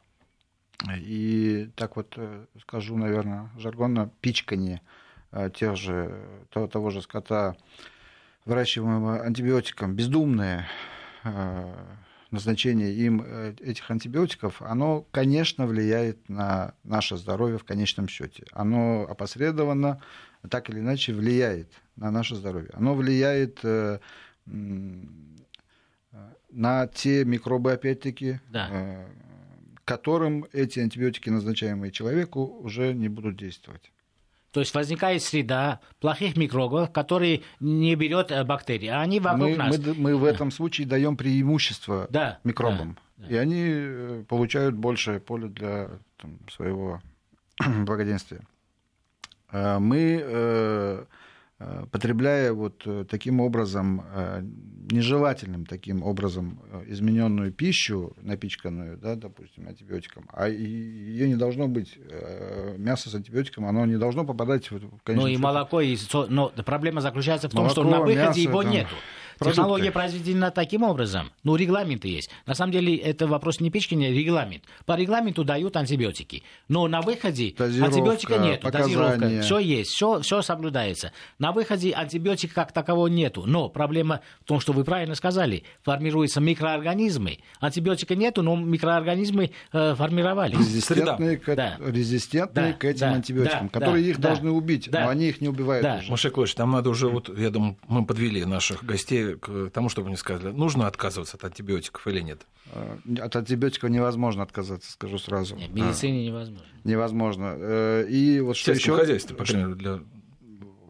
[0.96, 2.18] и так вот
[2.60, 4.82] скажу, наверное, жаргонно, пичкание
[5.54, 7.56] тех же, того, того же скота
[8.46, 10.66] выращиваемого антибиотиком, бездумное
[11.24, 11.74] э,
[12.30, 18.44] назначение им э, этих антибиотиков, оно, конечно, влияет на наше здоровье в конечном счете.
[18.52, 20.00] Оно опосредованно,
[20.48, 22.70] так или иначе, влияет на наше здоровье.
[22.72, 23.98] Оно влияет э,
[26.50, 29.04] на те микробы, опять-таки, да.
[29.84, 33.90] которым эти антибиотики, назначаемые человеку, уже не будут действовать.
[34.56, 39.56] То есть возникает среда плохих микробов, которые не берет э, бактерии, а они вокруг мы,
[39.56, 39.78] нас.
[39.78, 42.96] Мы, мы в этом случае даем преимущество да, микробам.
[43.18, 43.34] Да, да.
[43.34, 47.02] И они э, получают большее поле для там, своего
[47.84, 48.40] благоденствия.
[49.52, 51.06] Э, мы
[51.90, 54.42] потребляя вот э, таким образом, э,
[54.90, 61.98] нежелательным таким образом измененную пищу, напичканную, да, допустим, антибиотиком, а ее не должно быть,
[62.76, 65.96] мясо с антибиотиком, оно не должно попадать в Ну и молоко, и...
[66.28, 68.72] но проблема заключается в том, молоко, что на выходе мясо, его там...
[68.72, 68.94] нету.
[69.38, 69.56] Продукты.
[69.56, 71.30] Технология произведена таким образом.
[71.44, 72.30] Ну, регламенты есть.
[72.46, 74.64] На самом деле, это вопрос не печки, не регламент.
[74.84, 76.42] По регламенту дают антибиотики.
[76.68, 78.60] Но на выходе Дозировка, антибиотика нет.
[78.62, 79.40] Дозировка.
[79.42, 81.12] Все есть, все, все соблюдается.
[81.38, 83.44] На выходе антибиотика как такового нету.
[83.46, 85.64] Но проблема в том, что вы правильно сказали.
[85.82, 87.38] Формируются микроорганизмы.
[87.60, 90.58] Антибиотика нету, но микроорганизмы э, формировались.
[90.58, 91.76] Резистентные, к, Да.
[91.78, 95.04] резистентные Да, к этим да, антибиотикам, да, которые да, их да, должны убить, да.
[95.04, 95.98] но они их не убивают Да.
[96.00, 96.10] уже.
[96.10, 100.08] Маша Клович, там надо уже, вот, я думаю, мы подвели наших гостей к тому, чтобы
[100.08, 102.46] они сказали, нужно отказываться от антибиотиков или нет.
[102.72, 105.56] Э, От антибиотиков невозможно отказаться, скажу сразу.
[105.56, 106.66] Нет, в медицине невозможно.
[106.84, 107.54] Невозможно.
[107.58, 109.00] Э, И вот В что сельском еще?
[109.02, 110.00] хозяйстве, по крайней мере, для...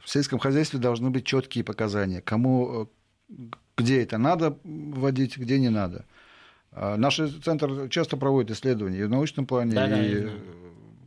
[0.02, 2.88] В сельском хозяйстве должны быть четкие показания, кому,
[3.30, 3.34] э,
[3.76, 6.04] где это надо вводить, где не надо.
[6.72, 10.38] А Наш центр часто проводит исследования и в научном плане, Да, да, и э,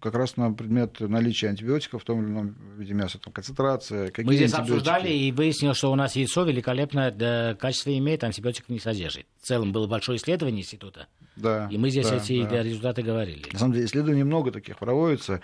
[0.01, 4.25] как раз на предмет наличия антибиотиков в том или ином виде мяса, там, концентрация, какие
[4.25, 4.73] Мы здесь антибиотики.
[4.89, 9.25] обсуждали и выяснилось, что у нас яйцо великолепное да, качество имеет, антибиотиков не содержит.
[9.41, 12.63] В целом было большое исследование института, Да, и мы здесь да, эти да.
[12.63, 13.43] результаты говорили.
[13.53, 15.41] На самом деле исследований много таких проводится.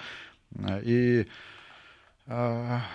[0.58, 1.28] э, И
[2.28, 2.86] х-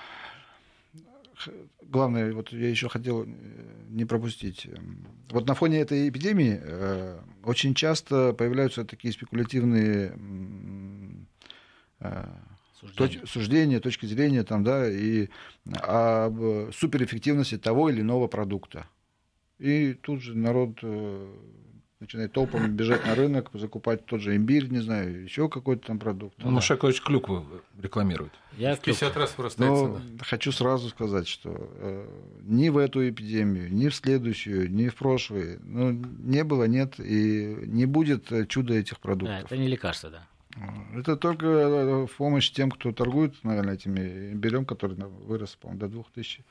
[1.83, 3.27] главное, вот я еще хотел э,
[3.89, 4.67] не пропустить.
[5.31, 10.13] Вот на фоне этой эпидемии э, очень часто появляются такие спекулятивные
[12.01, 12.27] м, э,
[12.81, 13.21] Суждение.
[13.23, 15.29] точ- суждения, точки зрения там, да, и
[15.83, 18.87] об суперэффективности того или иного продукта.
[19.59, 21.35] И тут же народ э,
[22.01, 26.37] начинает толпами бежать на рынок, закупать тот же имбирь, не знаю, еще какой-то там продукт.
[26.39, 27.45] Ну, Маша Клович клюкву
[27.79, 28.33] рекламирует.
[28.57, 30.01] Я В 50 раз вырастает Но цена.
[30.23, 32.09] хочу сразу сказать, что э,
[32.45, 37.57] ни в эту эпидемию, ни в следующую, ни в прошлые, ну, не было, нет и
[37.67, 39.45] не будет э, чуда этих Да, продуктов.
[39.45, 40.27] это не лекарство, да.
[40.95, 45.89] Это только э, в помощь тем, кто торгует, наверное, этими имбирем, который вырос, по-моему, до
[45.89, 46.45] 2000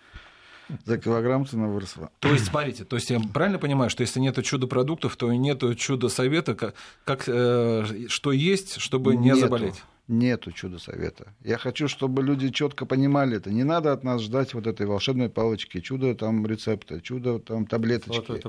[0.86, 2.12] за килограмм цена выросла.
[2.20, 5.64] То есть, смотрите, то есть я правильно понимаю, что если нет чудо-продуктов, то и нет
[5.78, 9.40] чудо-совета, как, как, э, что есть, чтобы не Нету.
[9.40, 9.84] заболеть?
[10.08, 11.34] Нету чудо-совета.
[11.44, 13.52] Я хочу, чтобы люди четко понимали это.
[13.52, 18.42] Не надо от нас ждать вот этой волшебной палочки, чудо там рецепта, чудо там таблеточки.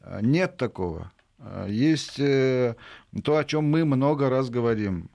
[0.00, 1.12] А, Нет такого.
[1.68, 2.74] Есть э,
[3.24, 5.10] то, о чем мы много раз говорим.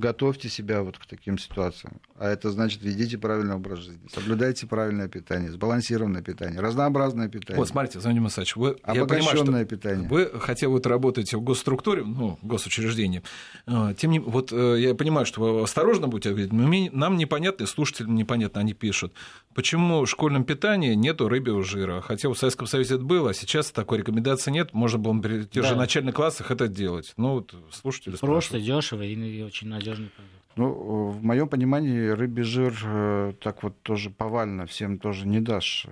[0.00, 2.00] Готовьте себя вот к таким ситуациям.
[2.18, 7.68] А это значит, ведите правильный образ жизни, соблюдайте правильное питание, сбалансированное питание, разнообразное питание, Вот,
[7.68, 10.08] смотрите, Заводим Исаевич, вы, я понимаю, что обогащенное питание.
[10.08, 13.22] Вы, хотя вот работаете в госструктуре, ну, в госучреждении,
[13.66, 17.64] э, тем не вот э, я понимаю, что вы осторожно будете говорить, но нам непонятно,
[17.64, 19.12] и слушателям непонятно, они пишут,
[19.54, 23.70] почему в школьном питании нету рыбьего жира, хотя в Советском Союзе это было, а сейчас
[23.70, 25.76] такой рекомендации нет, можно было при тех же Да.
[25.76, 27.12] начальных классах это делать.
[27.18, 28.64] Ну, вот слушатели Просто, спрашивают.
[28.64, 30.34] дешево и очень надежный продукт.
[30.56, 35.86] Ну, в моем понимании, рыбий жир э, так вот тоже повально всем тоже не дашь.
[35.86, 35.90] э,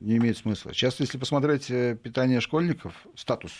[0.00, 0.72] Не имеет смысла.
[0.72, 3.52] Сейчас, если посмотреть э, питание школьников, статус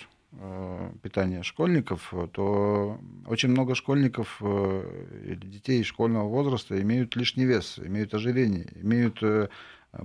[1.03, 8.67] питания школьников, то очень много школьников или детей школьного возраста имеют лишний вес, имеют ожирение,
[8.75, 9.23] имеют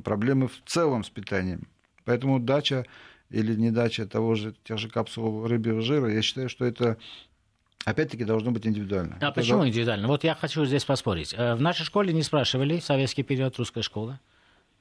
[0.06, 1.68] проблемы в целом с питанием.
[2.06, 2.86] Поэтому дача
[3.32, 6.98] или недача того же, тех же капсул рыбьего жира, я считаю, что это
[7.86, 9.18] опять-таки должно быть индивидуально.
[9.22, 10.08] А Это почему за- индивидуально?
[10.08, 11.34] Вот я хочу здесь поспорить.
[11.38, 14.20] Э, В нашей школе не спрашивали, в советский период русская школа,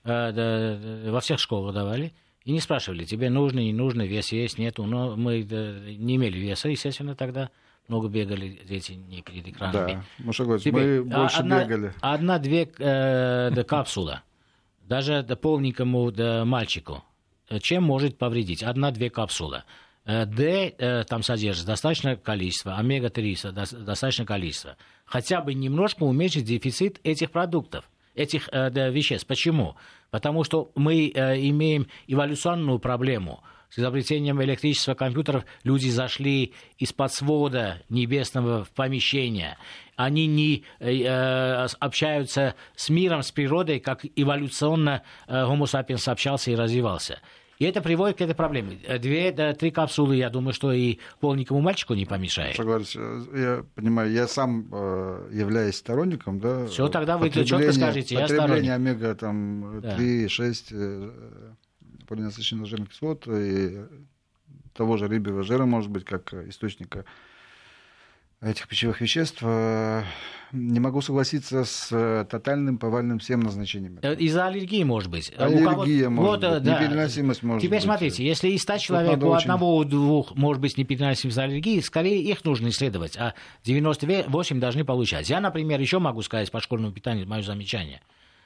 [0.04, 2.12] Э, да, во всех школах давали,
[2.44, 4.84] и не спрашивали, тебе нужно, не нужно, вес есть, нету.
[4.84, 7.50] Но мы не имели веса, естественно, тогда.
[7.88, 9.92] Много бегали дети не перед экранами.
[10.18, 11.92] Да, Маша Гольц, Теперь, мы а, больше одна, бегали.
[12.00, 14.22] Одна-две э, да, капсула,
[14.88, 17.02] даже да, полненькому да, мальчику,
[17.48, 18.62] э, чем может повредить?
[18.62, 19.64] Одна-две капсулы.
[20.04, 24.76] Э, Д э, там содержится достаточное количество, омега-3 со- дос- достаточное количество.
[25.04, 29.26] Хотя бы немножко уменьшить дефицит этих продуктов, этих э, да, веществ.
[29.26, 29.76] Почему?
[30.10, 33.42] Потому что мы имеем эволюционную проблему.
[33.70, 39.56] С изобретением электричества компьютеров люди зашли из-под свода небесного в помещение.
[39.96, 46.54] Они не э, общаются с миром, с природой, как эволюционно э, Homo sapiens общался и
[46.54, 47.20] развивался.
[47.58, 48.78] И это приводит к этой проблеме.
[48.86, 52.58] Э, Две, да, три капсулы, я думаю, что и полненькому мальчику не помешает.
[52.58, 56.66] Э, я понимаю, я сам э, являюсь сторонником, да.
[56.66, 59.96] Всё, тогда вы чётко скажите, я Потребление омега там Да.
[59.96, 61.10] 3, 6 э,
[62.08, 63.80] полиненасыщенных жирных кислот и
[64.74, 67.04] того же рыбьего жира, может быть, как источника
[68.42, 69.38] этих пищевых веществ.
[69.42, 70.02] Э,
[70.54, 73.96] Не могу согласиться с э, тотальным повальным всем назначением.
[74.18, 75.32] Из-за аллергии, может быть.
[75.38, 76.78] Аллергия, кого- может вот, э, быть, да.
[76.84, 77.84] непереносимость может Теперь быть.
[77.84, 82.20] смотрите, если из 100 человек у очень- одного, у двух может быть непереносимость аллергии, скорее
[82.22, 83.32] их нужно исследовать, а
[83.64, 85.30] 98 должны получать.
[85.30, 88.02] Я, например, еще могу сказать по школьному питанию мое замечание.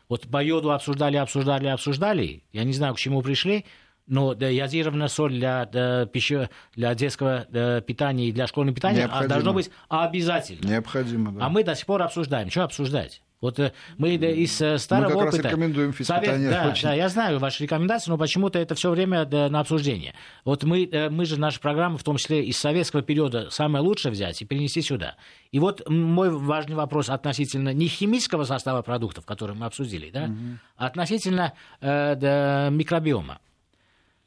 [0.09, 2.45] Вот по йоду обсуждали, обсуждали, обсуждали.
[2.53, 3.64] Я не знаю, к чему пришли.
[4.07, 7.47] Но да, ядированная соль для, для, пищи, для детского
[7.87, 9.29] питания и для школьного питания Необходимо.
[9.29, 10.69] должно быть обязательно.
[10.69, 11.47] Необходимо, да.
[11.47, 12.51] А мы до сих пор обсуждаем.
[12.51, 13.23] Что обсуждать?
[13.41, 15.49] Вот э, мы из э, старого Мы как раз опыта...
[15.49, 16.85] рекомендуем физпитание да, очень.
[16.85, 20.15] да, я знаю ваши рекомендации, но почему-то это все время на обсуждение.
[20.45, 24.13] Вот мы, э, мы же нашу программу, в том числе из советского периода, самое лучшее
[24.13, 25.17] взять и перенести сюда.
[25.53, 30.31] И вот мой важный вопрос относительно не химического состава продуктов, которые мы обсудили, да,
[30.77, 33.39] а относительно э, да, микробиома.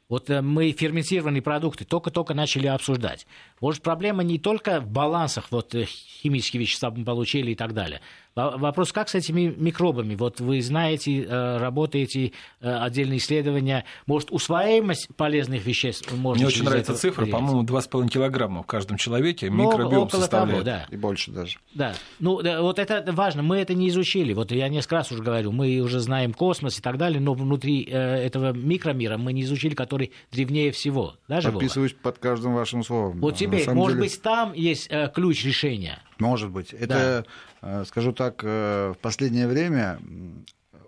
[0.10, 3.28] Вот э, мы ферментированные продукты только-только начали обсуждать.
[3.62, 8.02] Может, проблема не только в балансах, вот э, химические вещества мы получили и так далее.
[8.36, 10.16] Во- Вопрос, как с этими микробами?
[10.16, 13.86] Вот вы знаете, э, работаете, э, отдельные исследования.
[14.06, 19.50] Может, усвояемость полезных веществ можно Мне очень нравится цифра, по-моему, 2,5 килограмма в каждом человеке
[19.50, 20.64] Ну, микробиом около составляет.
[20.66, 20.86] того, да.
[20.90, 21.58] И больше даже.
[21.74, 21.94] Да.
[22.20, 23.42] Ну, да, вот это важно.
[23.44, 24.34] Мы это не изучили.
[24.34, 27.84] Вот я несколько раз уже говорю, мы уже знаем космос и так далее, но внутри
[27.90, 31.16] э, этого микромира мы не изучили, который древнее всего.
[31.28, 31.60] Даже Вова?
[31.60, 33.20] Подписываюсь под каждым вашим словом.
[33.20, 36.00] Вот теперь, самом может деле, быть, там есть э, ключ решения.
[36.20, 36.74] Может быть.
[36.74, 37.49] Это, э,
[37.86, 40.00] скажу так, э, в последнее время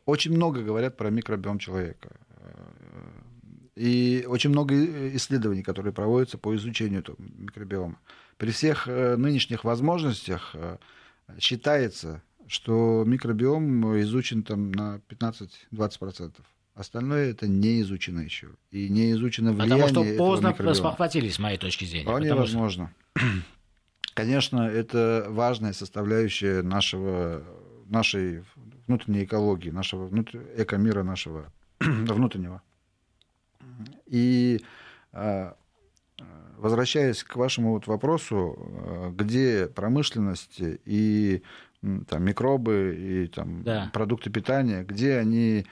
[0.06, 2.10] очень много говорят про микробиом человека.
[2.38, 2.54] Э,
[3.76, 4.74] И очень много
[5.16, 7.96] исследований, которые проводятся по изучению этого микробиома.
[8.38, 10.78] При всех э, нынешних возможностях э,
[11.40, 16.34] считается, что микробиом изучен там на 15-20%.
[16.74, 18.48] Остальное это не изучено еще.
[18.72, 20.76] И не изучено влияние Потому что поздно микробиома.
[20.76, 22.06] спохватились, с моей точки зрения.
[22.06, 22.94] Вполне Потому что- возможно.
[24.14, 27.44] Конечно, это важная составляющая нашего,
[27.88, 28.44] нашей
[28.88, 32.62] внутренней экологии, нашего внутр- экомира нашего внутреннего.
[34.06, 34.62] И
[35.14, 35.56] а,
[36.58, 41.42] возвращаясь к вашему вот вопросу, а, где промышленность и
[41.82, 43.90] там, микробы и там, Да.
[43.94, 45.66] продукты питания, где они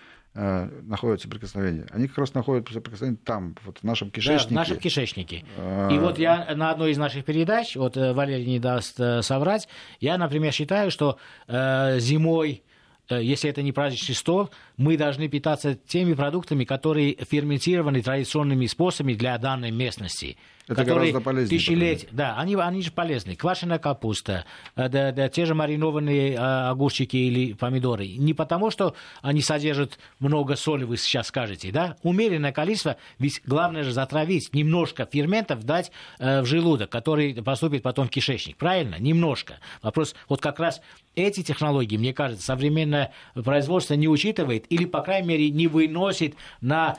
[0.83, 1.85] находят соприкосновение?
[1.91, 4.47] Они как раз находят соприкосновение там, вот в нашем Да, кишечнике.
[4.49, 5.45] в нашем кишечнике.
[5.57, 9.21] А, И вот я на одной из наших передач, вот э, Валерий не даст э,
[9.21, 9.67] соврать,
[9.99, 11.17] я, например, считаю, что
[11.47, 12.63] э, зимой,
[13.09, 19.13] э, если это не праздничный стол, мы должны питаться теми продуктами, которые ферментированы традиционными способами
[19.13, 20.37] для данной местности.
[20.69, 21.11] Это которые
[21.49, 23.35] тысячелетия- Да, они, они же полезны.
[23.35, 24.45] Квашеная капуста,
[24.75, 28.07] э, да, да, те же маринованные э, огурчики или помидоры.
[28.07, 28.93] Не потому, что
[29.23, 31.95] они содержат много соли, вы сейчас скажете, да?
[32.03, 38.07] Умеренное количество, ведь главное же затравить, немножко ферментов дать э, в желудок, который поступит потом
[38.07, 38.57] в кишечник.
[38.57, 38.97] Правильно?
[38.99, 39.55] Немножко.
[39.81, 40.81] Вопрос, вот как раз
[41.15, 43.11] эти технологии, мне кажется, современное
[43.43, 46.97] производство не учитывает или, по крайней мере, не выносит на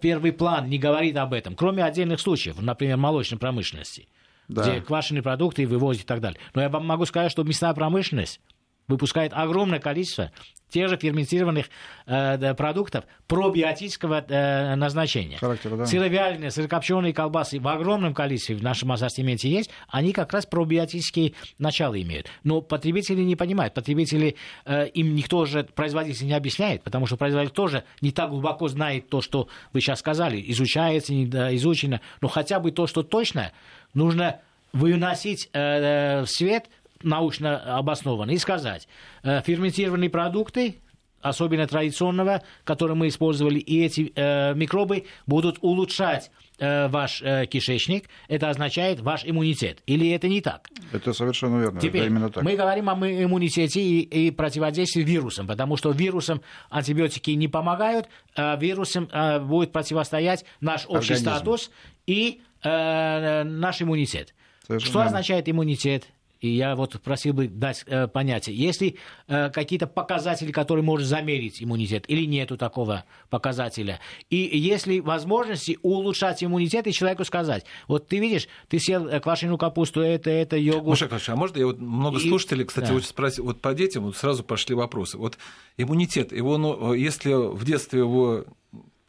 [0.00, 4.08] первый план, не говорит об этом, кроме отдельных случаев, например, молочной промышленности,
[4.48, 4.62] Да.
[4.62, 6.38] где квашеные продукты вывозят и так далее.
[6.54, 8.40] Но я вам могу сказать, что мясная промышленность
[8.86, 10.30] выпускает огромное количество
[10.68, 11.66] тех же ферментированных
[12.06, 15.38] э, продуктов пробиотического э, назначения.
[15.38, 15.86] Характера, да.
[15.86, 22.00] Сыровяленые, сырокопченые колбасы в огромном количестве в нашем ассортименте есть, они как раз пробиотические начала
[22.00, 22.28] имеют.
[22.44, 23.74] Но потребители не понимают.
[23.74, 28.68] Потребители, э, им никто же, производитель не объясняет, потому что производитель тоже не так глубоко
[28.68, 30.42] знает то, что вы сейчас сказали.
[30.48, 32.00] Изучается, не да, изучено.
[32.20, 33.52] Но хотя бы то, что точно,
[33.94, 34.40] нужно
[34.72, 36.68] выносить э, э, в свет
[37.02, 38.88] научно обоснованно и сказать,
[39.22, 40.76] э, ферментированные продукты,
[41.20, 48.08] особенно традиционного, который мы использовали, и эти э, микробы будут улучшать э, ваш э, кишечник,
[48.28, 49.82] это означает ваш иммунитет.
[49.86, 50.68] Или это не так?
[50.92, 51.80] Это совершенно верно.
[51.80, 52.44] Теперь это именно так.
[52.44, 56.40] мы говорим о иммунитете и, и противодействии вирусам, потому что вирусам
[56.70, 61.30] антибиотики не помогают, а вирусам э, будет противостоять наш общий Организм.
[61.30, 61.70] статус
[62.06, 64.34] и э, наш иммунитет.
[64.66, 66.08] Совершенно Что означает иммунитет?
[66.40, 68.54] И я вот просил бы дать э, понятие.
[68.56, 73.98] Если э, какие-то показатели, которые можно замерить иммунитет, или нету такого показателя,
[74.30, 79.58] и если возможности улучшать иммунитет и человеку сказать, вот ты видишь, ты съел э, квашеную
[79.58, 82.92] капусту, это, это, йогурт, Маша Иванович, а можно я вот много И- слушателей, кстати, да.
[82.94, 85.18] вот спросил, вот по детям вот сразу пошли вопросы.
[85.18, 85.38] Вот
[85.76, 88.44] иммунитет, его, ну, если в детстве его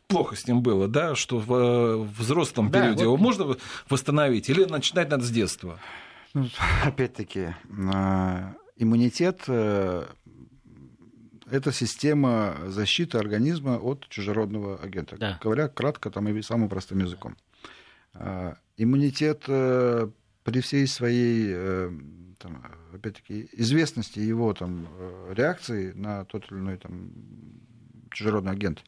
[0.07, 3.55] плохо с ним было, да, что в э, взрослом Да, периоде вот- его можно
[3.87, 5.79] восстановить или начинать надо с детства?
[6.39, 6.47] Ну,
[6.83, 10.05] Опять-таки, э, иммунитет э,
[11.51, 15.17] это система защиты организма от чужеродного агента.
[15.17, 15.39] Да.
[15.43, 17.35] Говоря кратко там, и самым простым языком.
[18.13, 21.53] Э, Иммунитет при всей своей
[22.39, 22.63] там,
[22.93, 24.87] опять-таки, известности его там,
[25.31, 27.11] реакции на тот или иной там,
[28.09, 28.85] чужеродный агент,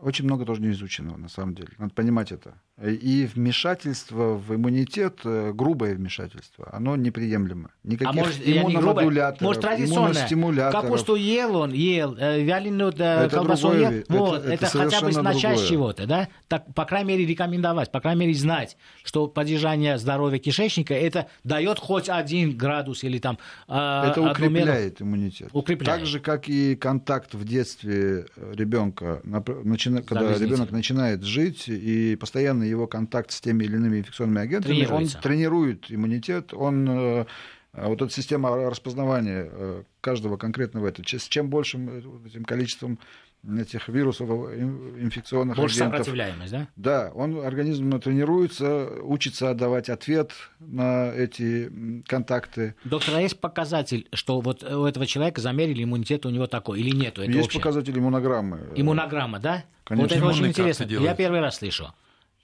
[0.00, 1.68] очень много тоже не изученного, на самом деле.
[1.78, 2.60] Надо понимать это.
[2.82, 7.72] И вмешательство в иммунитет, э, грубое вмешательство, оно неприемлемо.
[7.84, 10.70] Никаких а может, иммуномодуляторов, может, традиционное.
[10.72, 13.90] Капусту ел он, ел, э, вяленую да, колбасу ел.
[13.90, 16.28] Это, вот, это, это хотя бы начать чего-то, да?
[16.48, 21.78] Так, по крайней мере, рекомендовать, по крайней мере, знать, что поддержание здоровья кишечника, это дает
[21.78, 23.36] хоть один градус или там...
[23.68, 25.10] Э, это укрепляет меру...
[25.10, 25.50] иммунитет.
[25.52, 26.00] Укрепляет.
[26.00, 28.24] Так же, как и контакт в детстве
[28.54, 29.20] ребенка,
[30.06, 35.06] когда ребенок начинает жить, и постоянно его контакт с теми или иными инфекционными агентами, он
[35.06, 37.24] тренирует иммунитет, он э,
[37.72, 42.98] вот эта система распознавания э, каждого конкретного этого, с чем большим э, этим количеством
[43.58, 46.00] этих вирусов, инфекционных Больше агентов.
[46.00, 46.68] сопротивляемость, да?
[46.76, 52.74] Да, он, организм тренируется, учится отдавать ответ на эти контакты.
[52.84, 56.94] Доктор, а есть показатель, что вот у этого человека замерили иммунитет, у него такой, или
[56.94, 57.16] нет?
[57.16, 57.60] есть общее?
[57.60, 58.68] показатель иммунограммы.
[58.74, 59.64] Иммунограмма, да?
[59.84, 60.08] Конечно.
[60.08, 60.84] Вот это очень интересно.
[60.84, 61.92] Я первый раз слышу.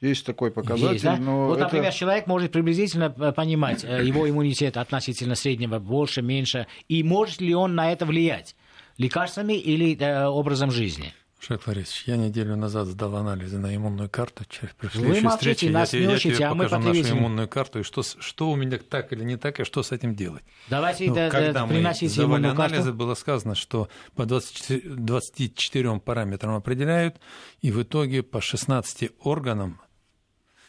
[0.01, 0.93] Есть такой показатель.
[0.93, 1.17] Есть, да?
[1.17, 1.65] но вот, это...
[1.65, 7.41] например, человек может приблизительно э, понимать, э, его иммунитет относительно среднего больше, меньше, и может
[7.41, 8.55] ли он на это влиять
[8.99, 11.15] лекарствами или э, образом жизни?
[11.39, 14.45] Шек Ларисович, я неделю назад сдал анализы на иммунную карту.
[14.79, 17.49] При Вы молчите, встрече нас я, не учите, я тебе а мы покажу нашу иммунную
[17.49, 20.43] карту, и что, что у меня так или не так, и что с этим делать.
[20.69, 22.99] Давайте ну, да, когда приносите мы сдавали анализы, карту.
[22.99, 27.21] было сказано, что по 24, 24 параметрам определяют,
[27.61, 29.81] и в итоге по 16 органам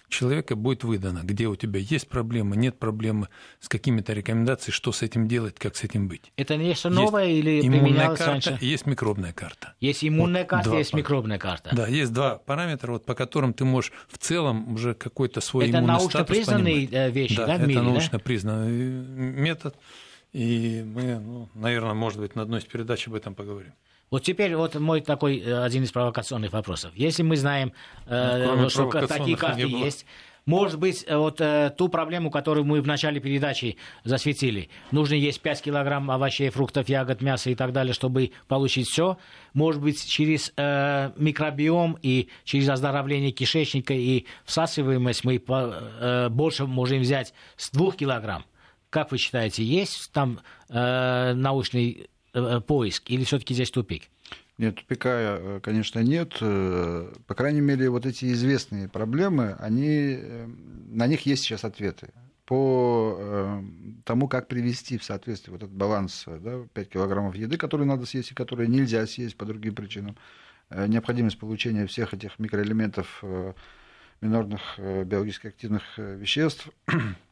[0.09, 3.29] человека будет выдано, где у тебя есть проблемы, нет проблемы,
[3.59, 6.31] с какими-то рекомендациями, что с этим делать, как с этим быть.
[6.37, 8.57] Это нечто новое есть или применялось карта, раньше?
[8.61, 9.73] Есть микробная карта.
[9.79, 11.69] Есть иммунная вот карта, есть микробная карта.
[11.73, 15.79] Да, есть два параметра, вот, по которым ты можешь в целом уже какой-то свой это
[15.79, 17.13] иммунный научно признанные понимать.
[17.13, 18.19] вещи, да, да в мире, это научно да?
[18.19, 19.75] признанный метод.
[20.33, 23.73] И мы, ну, наверное, может быть, на одной из передач об этом поговорим.
[24.09, 26.91] Вот теперь вот мой такой э, один из провокационных вопросов.
[26.95, 27.73] Если мы знаем,
[28.05, 30.05] э, ну, что такие карты есть,
[30.47, 35.41] может быть, э, вот э, ту проблему, которую мы в начале передачи засветили, нужно есть
[35.41, 39.17] 5 килограмм овощей, фруктов, ягод, мяса и так далее, чтобы получить все.
[39.53, 46.65] Может быть, через э, микробиом и через оздоровление кишечника и всасываемость мы по, э, больше
[46.65, 48.45] можем взять с 2 килограмм.
[48.89, 50.39] Как вы считаете, есть там
[50.69, 54.09] э, научный поиск или все-таки здесь тупик?
[54.57, 56.37] Нет, тупика, э, конечно, нет.
[56.41, 60.47] Э, по крайней мере, вот эти известные проблемы, они, э,
[60.89, 62.09] на них есть сейчас ответы
[62.45, 63.61] по
[64.05, 68.31] тому, как привести в соответствие вот этот баланс да, 5 килограммов еды, которые надо съесть
[68.31, 70.15] и которые нельзя съесть по другим причинам,
[70.69, 73.21] необходимость получения всех этих микроэлементов
[74.21, 76.69] минорных биологически активных веществ,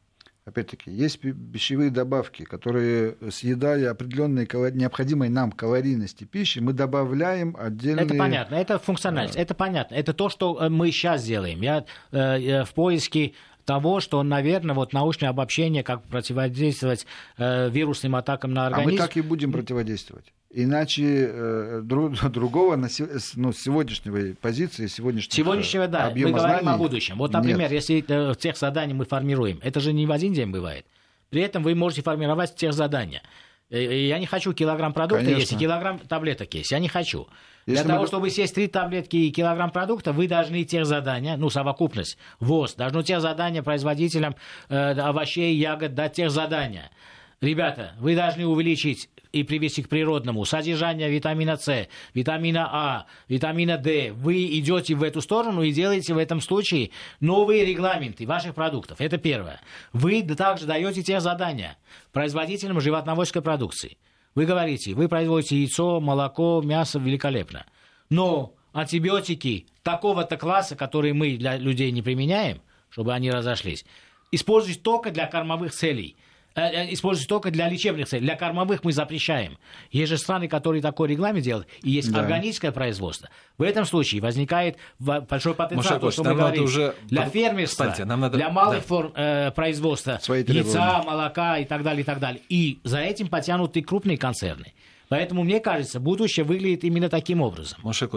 [0.46, 8.06] опять-таки, есть пищевые добавки, которые, съедая определенные необходимые нам калорийности пищи, мы добавляем отдельные...
[8.06, 9.96] Это понятно, это функциональность, это понятно.
[9.96, 11.62] Это то, что э, мы сейчас делаем.
[11.62, 13.34] Я э, в поиске
[13.66, 17.06] того, что, наверное, вот научное обобщение, как противодействовать
[17.38, 18.90] э, вирусным атакам на организм.
[18.90, 20.26] А мы так и будем противодействовать.
[20.52, 22.88] Иначе э, друг, другого на,
[23.36, 27.18] ну, с сегодняшней позиции, сегодняшнего Сегодняшнего, да, мы говорим знаний о будущем.
[27.18, 27.72] Вот, например, нет.
[27.72, 30.86] если э, тех заданий мы формируем, это же не в один день бывает.
[31.30, 33.22] При этом вы можете формировать тех задания.
[33.70, 36.72] Э, я не хочу килограмм продукта есть и килограмм таблеток есть.
[36.72, 37.28] Я не хочу.
[37.66, 37.96] Если Для мы...
[37.96, 42.76] того, чтобы съесть три таблетки и килограмм продукта, вы должны тех задания, ну, совокупность, ВОЗ,
[42.76, 44.36] должны тех задания производителям
[44.70, 46.92] э, овощей, ягод дать тех задания.
[47.46, 54.14] Ребята, вы должны увеличить и привести к природному содержание витамина С, витамина А, витамина D.
[54.14, 56.90] Вы идете в эту сторону и делаете в этом случае
[57.20, 59.00] новые регламенты ваших продуктов.
[59.00, 59.62] Это первое.
[59.94, 61.78] Вы также даете те задания
[62.14, 64.00] производителям животноводческой продукции.
[64.34, 67.68] Вы говорите, вы производите яйцо, молоко, мясо, великолепно.
[68.10, 73.86] Но антибиотики такого-то класса, которые мы для людей не применяем, чтобы они разошлись,
[74.32, 76.16] используйте только для кормовых целей–
[76.56, 78.24] используется только для лечебных целей.
[78.24, 79.58] Для кормовых мы запрещаем.
[79.92, 82.22] Есть же страны, которые такой регламент делают, и есть да.
[82.22, 83.30] органическое производство.
[83.58, 86.96] В этом случае возникает большой потенциал, то, что мы говорим, уже...
[87.06, 88.38] для фермерства, Кстати, нам надо...
[88.38, 88.84] для малых да.
[88.84, 92.42] форм э, производства, яйца, молока и так далее, и так далее.
[92.50, 94.74] И за этим потянуты крупные концерны.
[95.10, 97.80] Поэтому, мне кажется, будущее выглядит именно таким образом.
[97.84, 98.08] Маша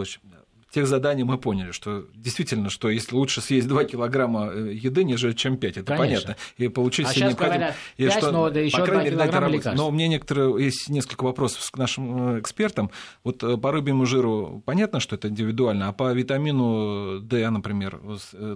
[0.71, 5.33] тех заданий мы поняли, что действительно, что если лучше съесть 2 килограмма э, еды, нежели
[5.33, 6.27] чем 5, это Конечно.
[6.27, 6.35] понятно.
[6.57, 9.77] И получить а сейчас говорят, 5, что, но да еще по крайней мере, килограмма лекарств.
[9.77, 12.91] Но у меня некоторые, есть несколько вопросов к нашим э, экспертам.
[13.23, 17.99] Вот э, по рыбьему жиру понятно, что это индивидуально, а по витамину D, например,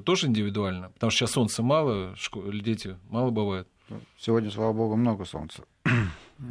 [0.06, 0.90] тоже индивидуально?
[0.90, 3.68] Потому что сейчас солнца мало, дети мало бывает.
[4.18, 5.64] Сегодня, слава богу, много солнца.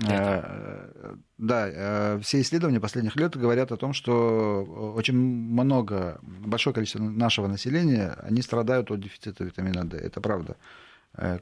[0.08, 1.18] Это.
[1.38, 8.16] Да, все исследования последних лет говорят о том, что очень много, большое количество нашего населения,
[8.22, 9.96] они страдают от дефицита витамина D.
[9.96, 10.56] Это правда.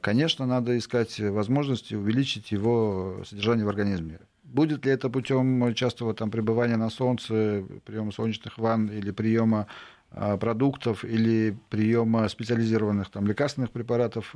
[0.01, 4.19] Конечно, надо искать возможности увеличить его содержание в организме.
[4.43, 9.67] Будет ли это путем частого там, пребывания на солнце, приема солнечных ванн или приема
[10.09, 14.35] продуктов или приема специализированных там, лекарственных препаратов,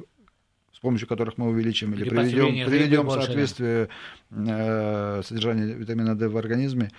[0.86, 3.90] помощью которых мы увеличим или, приведем, приведем в соответствие
[4.30, 5.22] да.
[5.24, 6.92] содержание витамина D в организме,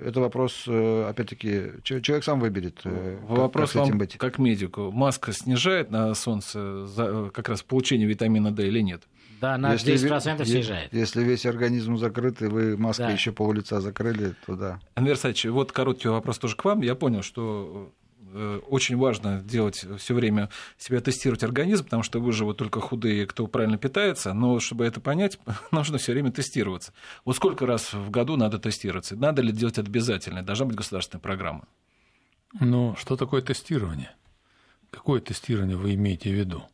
[0.00, 2.80] это вопрос, э, опять-таки, человек сам выберет.
[2.84, 4.16] Э, вопрос как, как вам, быть.
[4.16, 4.90] как медику.
[4.90, 9.02] Маска снижает на солнце за, как раз получение витамина D или нет?
[9.40, 10.92] Да, на если 10% снижает.
[10.92, 13.10] Если весь организм закрыт, и вы маской да.
[13.10, 14.80] еще пол лица закрыли, то да.
[14.94, 16.80] Анвер Сачи, вот короткий вопрос тоже к вам.
[16.80, 18.05] Я понял, что э,
[18.68, 23.78] очень важно делать все время себя тестировать организм, потому что выживут только худые, кто правильно
[23.78, 25.38] питается, но чтобы это понять,
[25.70, 26.92] нужно все время тестироваться.
[27.24, 29.16] Вот сколько раз в году надо тестироваться?
[29.16, 30.42] Надо ли делать это обязательно?
[30.42, 31.64] Должна быть государственная программа.
[32.60, 34.10] Ну, что такое тестирование?
[34.90, 36.64] Какое тестирование вы имеете в виду?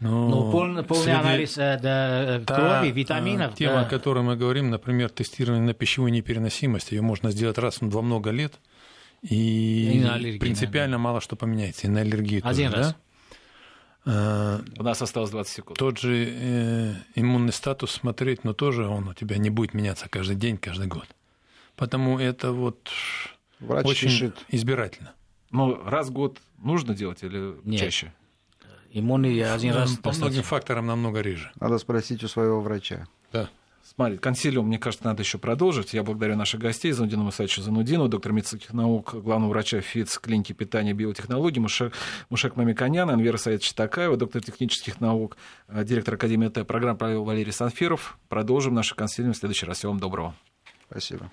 [0.00, 1.16] Ну, ну полный, полный среди...
[1.16, 3.54] анализ э, да, э, крови, витаминов.
[3.54, 3.80] Тема, да.
[3.82, 8.30] о которой мы говорим, например, тестирование на пищевую непереносимость, ее можно сделать раз во много
[8.30, 8.54] лет,
[9.24, 11.02] и, и на аллергию, принципиально да.
[11.02, 12.96] мало что поменяется, и на аллергию Один тоже, раз.
[14.04, 14.60] Да?
[14.78, 15.78] У нас осталось 20 секунд.
[15.78, 20.36] Тот же э, иммунный статус смотреть, но тоже он у тебя не будет меняться каждый
[20.36, 21.06] день, каждый год.
[21.74, 22.90] Потому это вот
[23.60, 24.44] Врач очень решит.
[24.48, 25.14] избирательно.
[25.50, 27.80] Ну, раз в год нужно делать или Нет.
[27.80, 28.12] чаще?
[28.90, 30.26] Иммунный один ну, раз По достаточно.
[30.26, 31.50] многим факторам намного реже.
[31.58, 33.08] Надо спросить у своего врача.
[33.32, 33.48] Да.
[33.84, 35.92] Смотри, консилиум, мне кажется, надо еще продолжить.
[35.92, 40.92] Я благодарю наших гостей, Занудину Мусачу Занудину, доктор медицинских наук, главного врача ФИЦ клиники питания
[40.92, 41.92] и биотехнологий, Мушек,
[42.30, 45.36] Мушек Мамиканян, Анвера Саидович Такаева, доктор технических наук,
[45.68, 48.18] э, директор Академии ТЭ программ Валерий Санфиров.
[48.28, 49.78] Продолжим наши консилиум в следующий раз.
[49.78, 50.34] Всего вам доброго.
[50.88, 51.30] Спасибо.